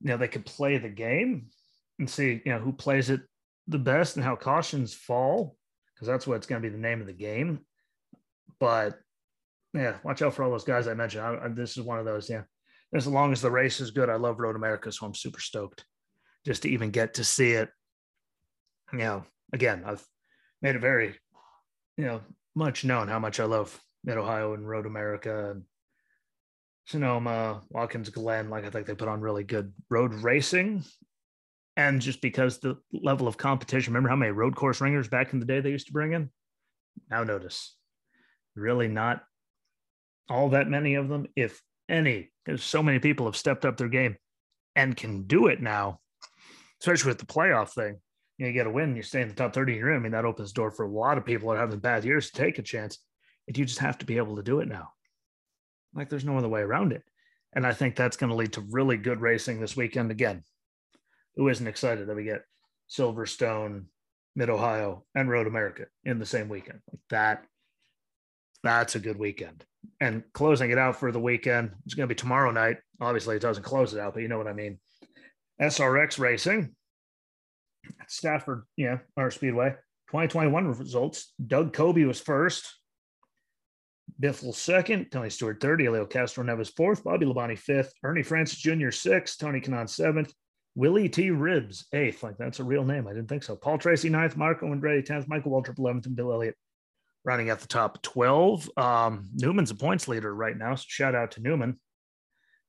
you 0.00 0.10
know 0.10 0.16
they 0.16 0.28
could 0.28 0.46
play 0.46 0.78
the 0.78 0.90
game 0.90 1.46
and 1.98 2.08
see 2.08 2.42
you 2.44 2.52
know 2.52 2.58
who 2.58 2.72
plays 2.72 3.10
it 3.10 3.20
the 3.68 3.78
best 3.78 4.16
and 4.16 4.24
how 4.24 4.36
cautions 4.36 4.94
fall 4.94 5.56
because 5.94 6.06
that's 6.06 6.26
what's 6.26 6.46
going 6.46 6.60
to 6.60 6.68
be 6.68 6.72
the 6.72 6.80
name 6.80 7.00
of 7.00 7.06
the 7.06 7.12
game. 7.12 7.60
But 8.58 8.98
yeah, 9.72 9.96
watch 10.04 10.22
out 10.22 10.34
for 10.34 10.42
all 10.42 10.50
those 10.50 10.64
guys 10.64 10.86
I 10.86 10.94
mentioned. 10.94 11.24
I, 11.24 11.44
I, 11.44 11.48
this 11.48 11.76
is 11.76 11.82
one 11.82 11.98
of 11.98 12.04
those. 12.04 12.28
Yeah, 12.28 12.42
as 12.94 13.06
long 13.06 13.32
as 13.32 13.40
the 13.40 13.50
race 13.50 13.80
is 13.80 13.90
good, 13.90 14.08
I 14.08 14.16
love 14.16 14.38
Road 14.38 14.56
America, 14.56 14.92
so 14.92 15.06
I'm 15.06 15.14
super 15.14 15.40
stoked 15.40 15.84
just 16.44 16.62
to 16.62 16.68
even 16.68 16.90
get 16.90 17.14
to 17.14 17.24
see 17.24 17.52
it. 17.52 17.68
You 18.92 18.98
know, 18.98 19.24
again, 19.52 19.82
I've 19.86 20.04
made 20.62 20.76
it 20.76 20.80
very, 20.80 21.14
you 21.96 22.04
know, 22.04 22.20
much 22.54 22.84
known 22.84 23.08
how 23.08 23.18
much 23.18 23.40
I 23.40 23.44
love 23.44 23.78
Mid 24.04 24.16
Ohio 24.16 24.54
and 24.54 24.68
Road 24.68 24.86
America 24.86 25.50
and 25.50 25.62
Sonoma, 26.86 27.62
Watkins 27.70 28.10
Glen. 28.10 28.50
Like 28.50 28.64
I 28.64 28.70
think 28.70 28.86
they 28.86 28.94
put 28.94 29.08
on 29.08 29.20
really 29.20 29.44
good 29.44 29.72
road 29.90 30.12
racing. 30.14 30.84
And 31.76 32.00
just 32.00 32.20
because 32.20 32.58
the 32.58 32.76
level 32.92 33.26
of 33.26 33.36
competition, 33.36 33.92
remember 33.92 34.08
how 34.08 34.16
many 34.16 34.30
road 34.30 34.54
course 34.54 34.80
ringers 34.80 35.08
back 35.08 35.32
in 35.32 35.40
the 35.40 35.46
day 35.46 35.60
they 35.60 35.70
used 35.70 35.88
to 35.88 35.92
bring 35.92 36.12
in? 36.12 36.30
Now 37.10 37.24
notice, 37.24 37.74
really 38.54 38.88
not 38.88 39.24
all 40.28 40.50
that 40.50 40.68
many 40.68 40.94
of 40.94 41.08
them, 41.08 41.26
if 41.36 41.60
any, 41.88 42.30
because 42.44 42.62
so 42.62 42.82
many 42.82 42.98
people 42.98 43.26
have 43.26 43.36
stepped 43.36 43.64
up 43.64 43.76
their 43.76 43.88
game 43.88 44.16
and 44.76 44.96
can 44.96 45.24
do 45.24 45.48
it 45.48 45.60
now, 45.60 46.00
especially 46.80 47.10
with 47.10 47.18
the 47.18 47.26
playoff 47.26 47.70
thing. 47.70 47.98
You, 48.38 48.46
know, 48.46 48.48
you 48.48 48.52
get 48.52 48.66
a 48.66 48.70
win, 48.70 48.96
you 48.96 49.02
stay 49.02 49.22
in 49.22 49.28
the 49.28 49.34
top 49.34 49.52
30 49.52 49.74
you're 49.74 49.90
in. 49.90 49.96
I 49.96 50.00
mean, 50.00 50.12
that 50.12 50.24
opens 50.24 50.52
the 50.52 50.56
door 50.56 50.70
for 50.70 50.84
a 50.84 50.90
lot 50.90 51.18
of 51.18 51.24
people 51.24 51.48
that 51.48 51.56
are 51.56 51.60
having 51.60 51.78
bad 51.78 52.04
years 52.04 52.30
to 52.30 52.40
take 52.40 52.58
a 52.58 52.62
chance. 52.62 52.98
And 53.46 53.56
you 53.56 53.64
just 53.64 53.78
have 53.78 53.98
to 53.98 54.06
be 54.06 54.16
able 54.16 54.36
to 54.36 54.42
do 54.42 54.60
it 54.60 54.68
now. 54.68 54.88
Like 55.94 56.08
there's 56.08 56.24
no 56.24 56.38
other 56.38 56.48
way 56.48 56.62
around 56.62 56.92
it. 56.92 57.02
And 57.52 57.66
I 57.66 57.72
think 57.72 57.94
that's 57.94 58.16
going 58.16 58.30
to 58.30 58.36
lead 58.36 58.54
to 58.54 58.66
really 58.70 58.96
good 58.96 59.20
racing 59.20 59.60
this 59.60 59.76
weekend 59.76 60.10
again. 60.10 60.42
Who 61.36 61.48
isn't 61.48 61.66
excited 61.66 62.06
that 62.06 62.16
we 62.16 62.24
get 62.24 62.44
Silverstone, 62.90 63.84
Mid 64.36 64.50
Ohio, 64.50 65.04
and 65.14 65.28
Road 65.28 65.46
America 65.46 65.86
in 66.04 66.18
the 66.18 66.26
same 66.26 66.48
weekend? 66.48 66.80
Like 66.90 67.00
that, 67.10 67.44
that's 68.62 68.94
a 68.94 69.00
good 69.00 69.18
weekend 69.18 69.64
and 70.00 70.22
closing 70.32 70.70
it 70.70 70.78
out 70.78 70.96
for 70.96 71.12
the 71.12 71.20
weekend. 71.20 71.72
It's 71.84 71.94
going 71.94 72.08
to 72.08 72.14
be 72.14 72.18
tomorrow 72.18 72.50
night. 72.50 72.78
Obviously, 73.00 73.36
it 73.36 73.42
doesn't 73.42 73.64
close 73.64 73.94
it 73.94 74.00
out, 74.00 74.14
but 74.14 74.22
you 74.22 74.28
know 74.28 74.38
what 74.38 74.48
I 74.48 74.52
mean. 74.52 74.78
SRX 75.60 76.18
Racing 76.18 76.74
Stafford, 78.08 78.62
yeah, 78.76 78.98
our 79.16 79.30
Speedway. 79.30 79.70
2021 80.08 80.68
results. 80.68 81.32
Doug 81.44 81.74
Coby 81.74 82.06
was 82.06 82.20
first. 82.20 82.78
Biffle 84.20 84.54
second. 84.54 85.10
Tony 85.10 85.30
Stewart 85.30 85.60
third. 85.60 85.80
Castroneves 85.80 86.74
fourth. 86.76 87.02
Bobby 87.02 87.26
Labonte 87.26 87.58
fifth. 87.58 87.92
Ernie 88.02 88.22
Francis 88.22 88.58
Jr. 88.58 88.90
sixth. 88.90 89.38
Tony 89.38 89.60
Kanaan 89.60 89.88
seventh. 89.88 90.32
Willy 90.74 91.08
T. 91.08 91.30
Ribbs, 91.30 91.84
eighth. 91.92 92.22
Like 92.22 92.36
that's 92.36 92.60
a 92.60 92.64
real 92.64 92.84
name. 92.84 93.06
I 93.06 93.12
didn't 93.12 93.28
think 93.28 93.42
so. 93.42 93.56
Paul 93.56 93.78
Tracy 93.78 94.08
ninth. 94.08 94.36
Marco 94.36 94.66
Andretti 94.66 95.04
tenth. 95.04 95.28
Michael 95.28 95.52
Waltrip 95.52 95.78
eleventh. 95.78 96.06
And 96.06 96.16
Bill 96.16 96.32
Elliott 96.32 96.56
running 97.24 97.48
at 97.48 97.60
the 97.60 97.66
top 97.66 98.02
12. 98.02 98.70
Um, 98.76 99.30
Newman's 99.34 99.70
a 99.70 99.74
points 99.74 100.08
leader 100.08 100.34
right 100.34 100.56
now. 100.56 100.74
So 100.74 100.84
shout 100.86 101.14
out 101.14 101.32
to 101.32 101.40
Newman. 101.40 101.80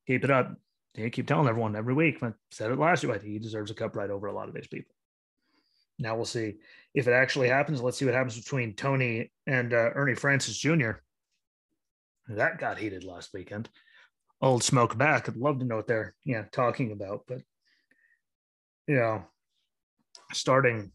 Keep 0.07 0.23
it 0.23 0.31
up. 0.31 0.55
They 0.95 1.09
keep 1.09 1.27
telling 1.27 1.47
everyone 1.47 1.75
every 1.75 1.93
week. 1.93 2.23
I 2.23 2.31
said 2.51 2.71
it 2.71 2.79
last 2.79 3.03
year, 3.03 3.11
week. 3.11 3.21
He 3.21 3.37
deserves 3.37 3.69
a 3.69 3.73
cup 3.73 3.95
right 3.95 4.09
over 4.09 4.27
a 4.27 4.33
lot 4.33 4.47
of 4.47 4.55
these 4.55 4.67
people. 4.67 4.95
Now 5.99 6.15
we'll 6.15 6.25
see 6.25 6.55
if 6.93 7.07
it 7.07 7.11
actually 7.11 7.49
happens. 7.49 7.81
Let's 7.81 7.97
see 7.97 8.05
what 8.05 8.13
happens 8.13 8.37
between 8.37 8.75
Tony 8.75 9.31
and 9.45 9.73
uh, 9.73 9.91
Ernie 9.93 10.15
Francis 10.15 10.57
Jr. 10.57 10.91
That 12.27 12.59
got 12.59 12.77
heated 12.77 13.03
last 13.03 13.33
weekend. 13.33 13.69
Old 14.41 14.63
smoke 14.63 14.97
back. 14.97 15.27
I'd 15.27 15.37
love 15.37 15.59
to 15.59 15.65
know 15.65 15.77
what 15.77 15.87
they're 15.87 16.15
yeah 16.25 16.43
talking 16.51 16.91
about, 16.91 17.23
but 17.27 17.41
you 18.87 18.95
know, 18.95 19.23
starting 20.33 20.91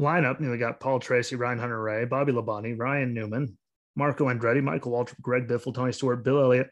lineup, 0.00 0.40
you 0.40 0.46
know, 0.46 0.52
we 0.52 0.58
got 0.58 0.80
Paul 0.80 1.00
Tracy, 1.00 1.36
Ryan 1.36 1.58
Hunter-Reay, 1.58 2.08
Bobby 2.08 2.32
Labonte, 2.32 2.78
Ryan 2.78 3.14
Newman, 3.14 3.56
Marco 3.94 4.26
Andretti, 4.26 4.62
Michael 4.62 4.92
Waltrip, 4.92 5.20
Greg 5.20 5.48
Biffle, 5.48 5.74
Tony 5.74 5.92
Stewart, 5.92 6.22
Bill 6.22 6.40
Elliott, 6.40 6.70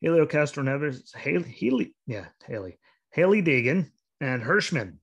Helio 0.00 0.26
Castroneves, 0.26 1.14
Hailie, 1.14 1.50
Hailie, 1.50 1.94
yeah, 2.06 2.26
Hailie, 2.46 2.78
Hailie 3.12 3.42
Deegan, 3.42 3.90
and 4.20 4.42
Hirschman. 4.42 4.94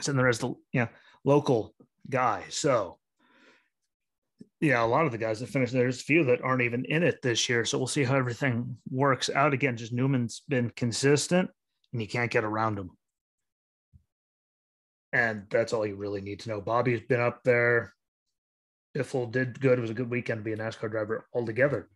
So 0.00 0.12
the 0.12 0.24
rest 0.24 0.42
of 0.42 0.50
the 0.50 0.56
yeah, 0.72 0.88
local 1.24 1.74
guy. 2.08 2.44
So 2.48 2.98
yeah, 4.60 4.84
a 4.84 4.86
lot 4.86 5.06
of 5.06 5.12
the 5.12 5.18
guys 5.18 5.40
that 5.40 5.48
finished, 5.48 5.72
there's 5.72 6.00
a 6.00 6.04
few 6.04 6.24
that 6.24 6.42
aren't 6.42 6.62
even 6.62 6.84
in 6.84 7.02
it 7.02 7.20
this 7.22 7.48
year. 7.48 7.64
So 7.64 7.78
we'll 7.78 7.86
see 7.86 8.04
how 8.04 8.16
everything 8.16 8.76
works 8.90 9.30
out. 9.30 9.54
Again, 9.54 9.76
just 9.76 9.92
Newman's 9.92 10.42
been 10.48 10.70
consistent 10.70 11.50
and 11.92 12.00
you 12.00 12.08
can't 12.08 12.30
get 12.30 12.44
around 12.44 12.78
him. 12.78 12.90
And 15.12 15.46
that's 15.50 15.72
all 15.72 15.86
you 15.86 15.96
really 15.96 16.20
need 16.20 16.40
to 16.40 16.48
know. 16.48 16.60
Bobby's 16.60 17.00
been 17.00 17.20
up 17.20 17.42
there. 17.42 17.92
Biffle 18.96 19.30
did 19.30 19.60
good. 19.60 19.78
It 19.78 19.82
was 19.82 19.90
a 19.90 19.94
good 19.94 20.10
weekend 20.10 20.40
to 20.40 20.44
be 20.44 20.52
a 20.52 20.56
NASCAR 20.56 20.90
driver 20.90 21.26
altogether 21.34 21.88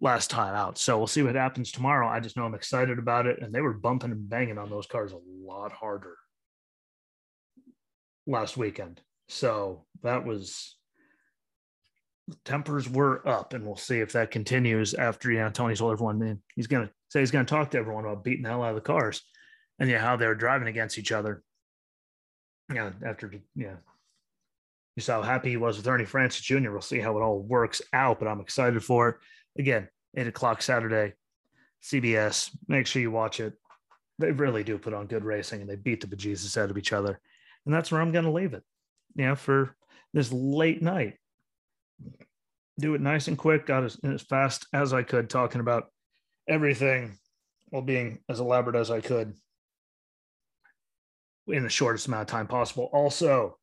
last 0.00 0.30
time 0.30 0.54
out. 0.54 0.78
So 0.78 0.98
we'll 0.98 1.06
see 1.06 1.22
what 1.22 1.34
happens 1.34 1.70
tomorrow. 1.70 2.08
I 2.08 2.20
just 2.20 2.36
know 2.36 2.44
I'm 2.44 2.54
excited 2.54 2.98
about 2.98 3.26
it. 3.26 3.40
And 3.40 3.52
they 3.52 3.60
were 3.60 3.74
bumping 3.74 4.10
and 4.10 4.28
banging 4.28 4.58
on 4.58 4.70
those 4.70 4.86
cars 4.86 5.12
a 5.12 5.18
lot 5.44 5.72
harder 5.72 6.16
last 8.26 8.56
weekend. 8.56 9.00
So 9.28 9.84
that 10.02 10.24
was 10.24 10.76
tempers 12.44 12.88
were 12.88 13.26
up, 13.28 13.52
and 13.52 13.64
we'll 13.64 13.76
see 13.76 14.00
if 14.00 14.12
that 14.12 14.30
continues 14.30 14.94
after 14.94 15.30
you 15.30 15.38
know 15.38 15.50
Tony 15.50 15.74
told 15.74 15.92
everyone 15.92 16.40
he's 16.54 16.66
gonna 16.66 16.90
say 17.08 17.20
he's 17.20 17.30
gonna 17.30 17.44
talk 17.44 17.70
to 17.70 17.78
everyone 17.78 18.04
about 18.04 18.24
beating 18.24 18.42
the 18.42 18.48
hell 18.48 18.62
out 18.62 18.70
of 18.70 18.74
the 18.76 18.80
cars 18.80 19.22
and 19.78 19.90
yeah, 19.90 19.98
how 19.98 20.16
they're 20.16 20.34
driving 20.34 20.68
against 20.68 20.98
each 20.98 21.12
other 21.12 21.42
yeah, 22.72 22.90
after 23.04 23.30
yeah, 23.54 23.76
you 24.96 25.02
saw 25.02 25.22
how 25.22 25.28
happy 25.28 25.50
he 25.50 25.56
was 25.56 25.76
with 25.76 25.86
Ernie 25.86 26.04
Francis 26.04 26.42
Jr. 26.42 26.70
We'll 26.70 26.80
see 26.80 27.00
how 27.00 27.16
it 27.16 27.22
all 27.22 27.40
works 27.40 27.82
out, 27.92 28.18
but 28.18 28.28
I'm 28.28 28.40
excited 28.40 28.82
for 28.82 29.08
it. 29.08 29.16
Again, 29.58 29.88
eight 30.16 30.26
o'clock 30.26 30.62
Saturday, 30.62 31.14
CBS. 31.82 32.50
Make 32.68 32.86
sure 32.86 33.02
you 33.02 33.10
watch 33.10 33.40
it. 33.40 33.54
They 34.18 34.30
really 34.30 34.62
do 34.62 34.78
put 34.78 34.94
on 34.94 35.06
good 35.06 35.24
racing 35.24 35.60
and 35.60 35.68
they 35.68 35.76
beat 35.76 36.00
the 36.00 36.06
bejesus 36.06 36.56
out 36.56 36.70
of 36.70 36.78
each 36.78 36.92
other. 36.92 37.20
And 37.66 37.74
that's 37.74 37.90
where 37.90 38.00
I'm 38.00 38.12
going 38.12 38.24
to 38.24 38.30
leave 38.30 38.54
it. 38.54 38.62
Know, 39.16 39.34
for 39.34 39.76
this 40.12 40.32
late 40.32 40.82
night. 40.82 41.18
Do 42.78 42.94
it 42.94 43.00
nice 43.00 43.28
and 43.28 43.38
quick, 43.38 43.66
got 43.66 43.84
as, 43.84 43.98
as 44.02 44.22
fast 44.22 44.66
as 44.72 44.92
I 44.92 45.02
could, 45.02 45.30
talking 45.30 45.60
about 45.60 45.92
everything 46.48 47.18
while 47.68 47.82
being 47.82 48.20
as 48.28 48.40
elaborate 48.40 48.76
as 48.76 48.90
I 48.90 49.00
could 49.00 49.34
in 51.48 51.62
the 51.62 51.68
shortest 51.68 52.06
amount 52.06 52.22
of 52.22 52.26
time 52.28 52.46
possible. 52.46 52.90
Also, 52.92 53.58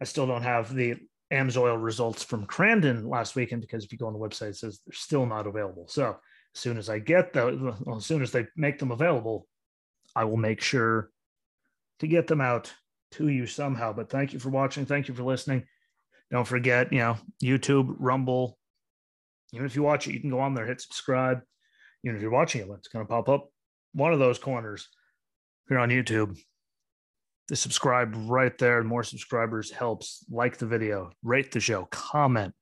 I 0.00 0.04
still 0.04 0.26
don't 0.26 0.42
have 0.42 0.74
the 0.74 0.96
AMSOIL 1.32 1.82
results 1.82 2.22
from 2.22 2.46
Crandon 2.46 3.08
last 3.08 3.36
weekend 3.36 3.60
because 3.62 3.84
if 3.84 3.92
you 3.92 3.98
go 3.98 4.06
on 4.06 4.12
the 4.12 4.18
website, 4.18 4.50
it 4.50 4.56
says 4.56 4.80
they're 4.86 4.94
still 4.94 5.26
not 5.26 5.46
available. 5.46 5.86
So 5.88 6.16
as 6.54 6.60
soon 6.60 6.78
as 6.78 6.88
I 6.88 6.98
get 6.98 7.32
those, 7.32 7.60
well, 7.60 7.96
as 7.96 8.06
soon 8.06 8.22
as 8.22 8.32
they 8.32 8.46
make 8.56 8.78
them 8.78 8.90
available, 8.90 9.46
I 10.14 10.24
will 10.24 10.36
make 10.36 10.60
sure 10.60 11.10
to 12.00 12.06
get 12.06 12.26
them 12.26 12.40
out 12.40 12.72
to 13.12 13.28
you 13.28 13.46
somehow. 13.46 13.92
But 13.92 14.10
thank 14.10 14.32
you 14.32 14.38
for 14.38 14.50
watching. 14.50 14.86
Thank 14.86 15.08
you 15.08 15.14
for 15.14 15.22
listening. 15.22 15.64
Don't 16.30 16.46
forget, 16.46 16.92
you 16.92 16.98
know, 16.98 17.16
YouTube, 17.42 17.94
Rumble. 17.98 18.58
Even 19.52 19.66
if 19.66 19.74
you 19.74 19.82
watch 19.82 20.06
it, 20.06 20.12
you 20.12 20.20
can 20.20 20.30
go 20.30 20.40
on 20.40 20.54
there, 20.54 20.66
hit 20.66 20.80
subscribe. 20.80 21.40
Even 22.04 22.16
if 22.16 22.22
you're 22.22 22.30
watching 22.30 22.60
it, 22.60 22.68
it's 22.76 22.88
going 22.88 23.04
to 23.04 23.08
pop 23.08 23.28
up 23.28 23.50
one 23.92 24.12
of 24.12 24.18
those 24.18 24.38
corners. 24.38 24.88
here 25.68 25.78
on 25.78 25.88
YouTube, 25.88 26.38
the 27.48 27.56
subscribe 27.56 28.14
right 28.26 28.56
there. 28.58 28.78
And 28.78 28.88
more 28.88 29.02
subscribers 29.02 29.70
helps. 29.70 30.24
Like 30.30 30.58
the 30.58 30.66
video, 30.66 31.10
rate 31.22 31.50
the 31.50 31.60
show, 31.60 31.86
comment, 31.90 32.54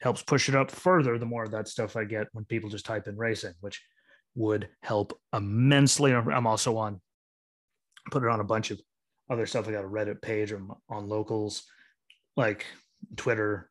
helps 0.00 0.22
push 0.22 0.48
it 0.48 0.54
up 0.54 0.70
further. 0.70 1.18
The 1.18 1.26
more 1.26 1.44
of 1.44 1.50
that 1.50 1.68
stuff 1.68 1.96
I 1.96 2.04
get 2.04 2.28
when 2.32 2.44
people 2.44 2.70
just 2.70 2.86
type 2.86 3.08
in 3.08 3.16
racing, 3.16 3.54
which 3.60 3.82
would 4.34 4.68
help 4.82 5.18
immensely. 5.34 6.12
I'm 6.14 6.46
also 6.46 6.76
on, 6.76 7.00
put 8.10 8.22
it 8.22 8.28
on 8.28 8.40
a 8.40 8.44
bunch 8.44 8.70
of 8.70 8.80
other 9.28 9.46
stuff. 9.46 9.68
I 9.68 9.72
got 9.72 9.84
a 9.84 9.88
Reddit 9.88 10.22
page 10.22 10.52
on, 10.52 10.70
on 10.88 11.08
locals, 11.08 11.64
like 12.36 12.64
Twitter 13.16 13.68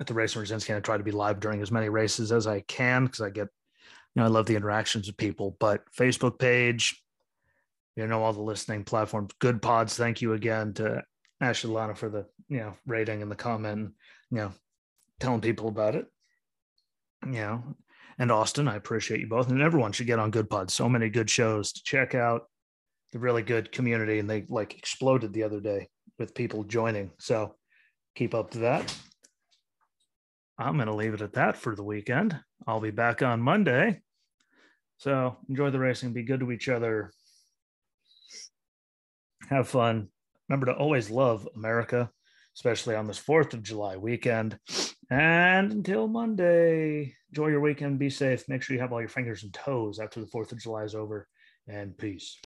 at 0.00 0.06
the 0.06 0.14
Racing 0.14 0.40
Resistance. 0.40 0.76
I 0.76 0.80
try 0.80 0.96
to 0.96 1.04
be 1.04 1.12
live 1.12 1.38
during 1.38 1.62
as 1.62 1.70
many 1.70 1.88
races 1.88 2.32
as 2.32 2.46
I 2.46 2.60
can 2.60 3.06
because 3.06 3.20
I 3.20 3.30
get, 3.30 3.48
you 4.14 4.20
know, 4.20 4.24
I 4.24 4.28
love 4.28 4.46
the 4.46 4.56
interactions 4.56 5.06
with 5.06 5.16
people. 5.16 5.56
But 5.60 5.82
Facebook 5.96 6.38
page, 6.38 7.00
you 7.98 8.06
know, 8.06 8.22
all 8.22 8.32
the 8.32 8.40
listening 8.40 8.84
platforms, 8.84 9.32
Goodpods 9.40 9.96
Thank 9.96 10.22
you 10.22 10.34
again 10.34 10.72
to 10.74 11.02
Ashley 11.40 11.72
Lana 11.72 11.96
for 11.96 12.08
the, 12.08 12.26
you 12.48 12.58
know, 12.58 12.74
rating 12.86 13.22
and 13.22 13.30
the 13.30 13.34
comment, 13.36 13.92
you 14.30 14.36
know, 14.36 14.52
telling 15.18 15.40
people 15.40 15.66
about 15.66 15.96
it. 15.96 16.06
You 17.26 17.32
know, 17.32 17.64
and 18.16 18.30
Austin, 18.30 18.68
I 18.68 18.76
appreciate 18.76 19.18
you 19.18 19.26
both. 19.26 19.50
And 19.50 19.60
everyone 19.60 19.90
should 19.90 20.06
get 20.06 20.20
on 20.20 20.30
Goodpods. 20.30 20.70
So 20.70 20.88
many 20.88 21.10
good 21.10 21.28
shows 21.28 21.72
to 21.72 21.82
check 21.82 22.14
out. 22.14 22.42
The 23.10 23.18
really 23.18 23.42
good 23.42 23.72
community, 23.72 24.18
and 24.18 24.28
they 24.28 24.44
like 24.48 24.76
exploded 24.76 25.32
the 25.32 25.42
other 25.42 25.60
day 25.60 25.88
with 26.18 26.34
people 26.34 26.62
joining. 26.62 27.10
So 27.18 27.56
keep 28.14 28.34
up 28.34 28.50
to 28.50 28.58
that. 28.58 28.94
I'm 30.58 30.74
going 30.74 30.88
to 30.88 30.94
leave 30.94 31.14
it 31.14 31.22
at 31.22 31.32
that 31.32 31.56
for 31.56 31.74
the 31.74 31.82
weekend. 31.82 32.38
I'll 32.66 32.80
be 32.80 32.90
back 32.90 33.22
on 33.22 33.40
Monday. 33.40 34.02
So 34.98 35.38
enjoy 35.48 35.70
the 35.70 35.78
racing, 35.78 36.12
be 36.12 36.22
good 36.22 36.40
to 36.40 36.52
each 36.52 36.68
other, 36.68 37.12
have 39.48 39.68
fun. 39.68 40.08
Remember 40.48 40.66
to 40.66 40.72
always 40.72 41.10
love 41.10 41.48
America, 41.56 42.10
especially 42.54 42.94
on 42.94 43.06
this 43.06 43.20
4th 43.20 43.54
of 43.54 43.62
July 43.62 43.96
weekend. 43.96 44.58
And 45.10 45.72
until 45.72 46.06
Monday, 46.06 47.14
enjoy 47.30 47.48
your 47.48 47.60
weekend, 47.60 47.98
be 47.98 48.10
safe. 48.10 48.48
Make 48.48 48.62
sure 48.62 48.74
you 48.74 48.82
have 48.82 48.92
all 48.92 49.00
your 49.00 49.08
fingers 49.08 49.42
and 49.42 49.54
toes 49.54 49.98
after 49.98 50.20
the 50.20 50.26
4th 50.26 50.52
of 50.52 50.60
July 50.60 50.84
is 50.84 50.94
over, 50.94 51.26
and 51.66 51.96
peace. 51.96 52.36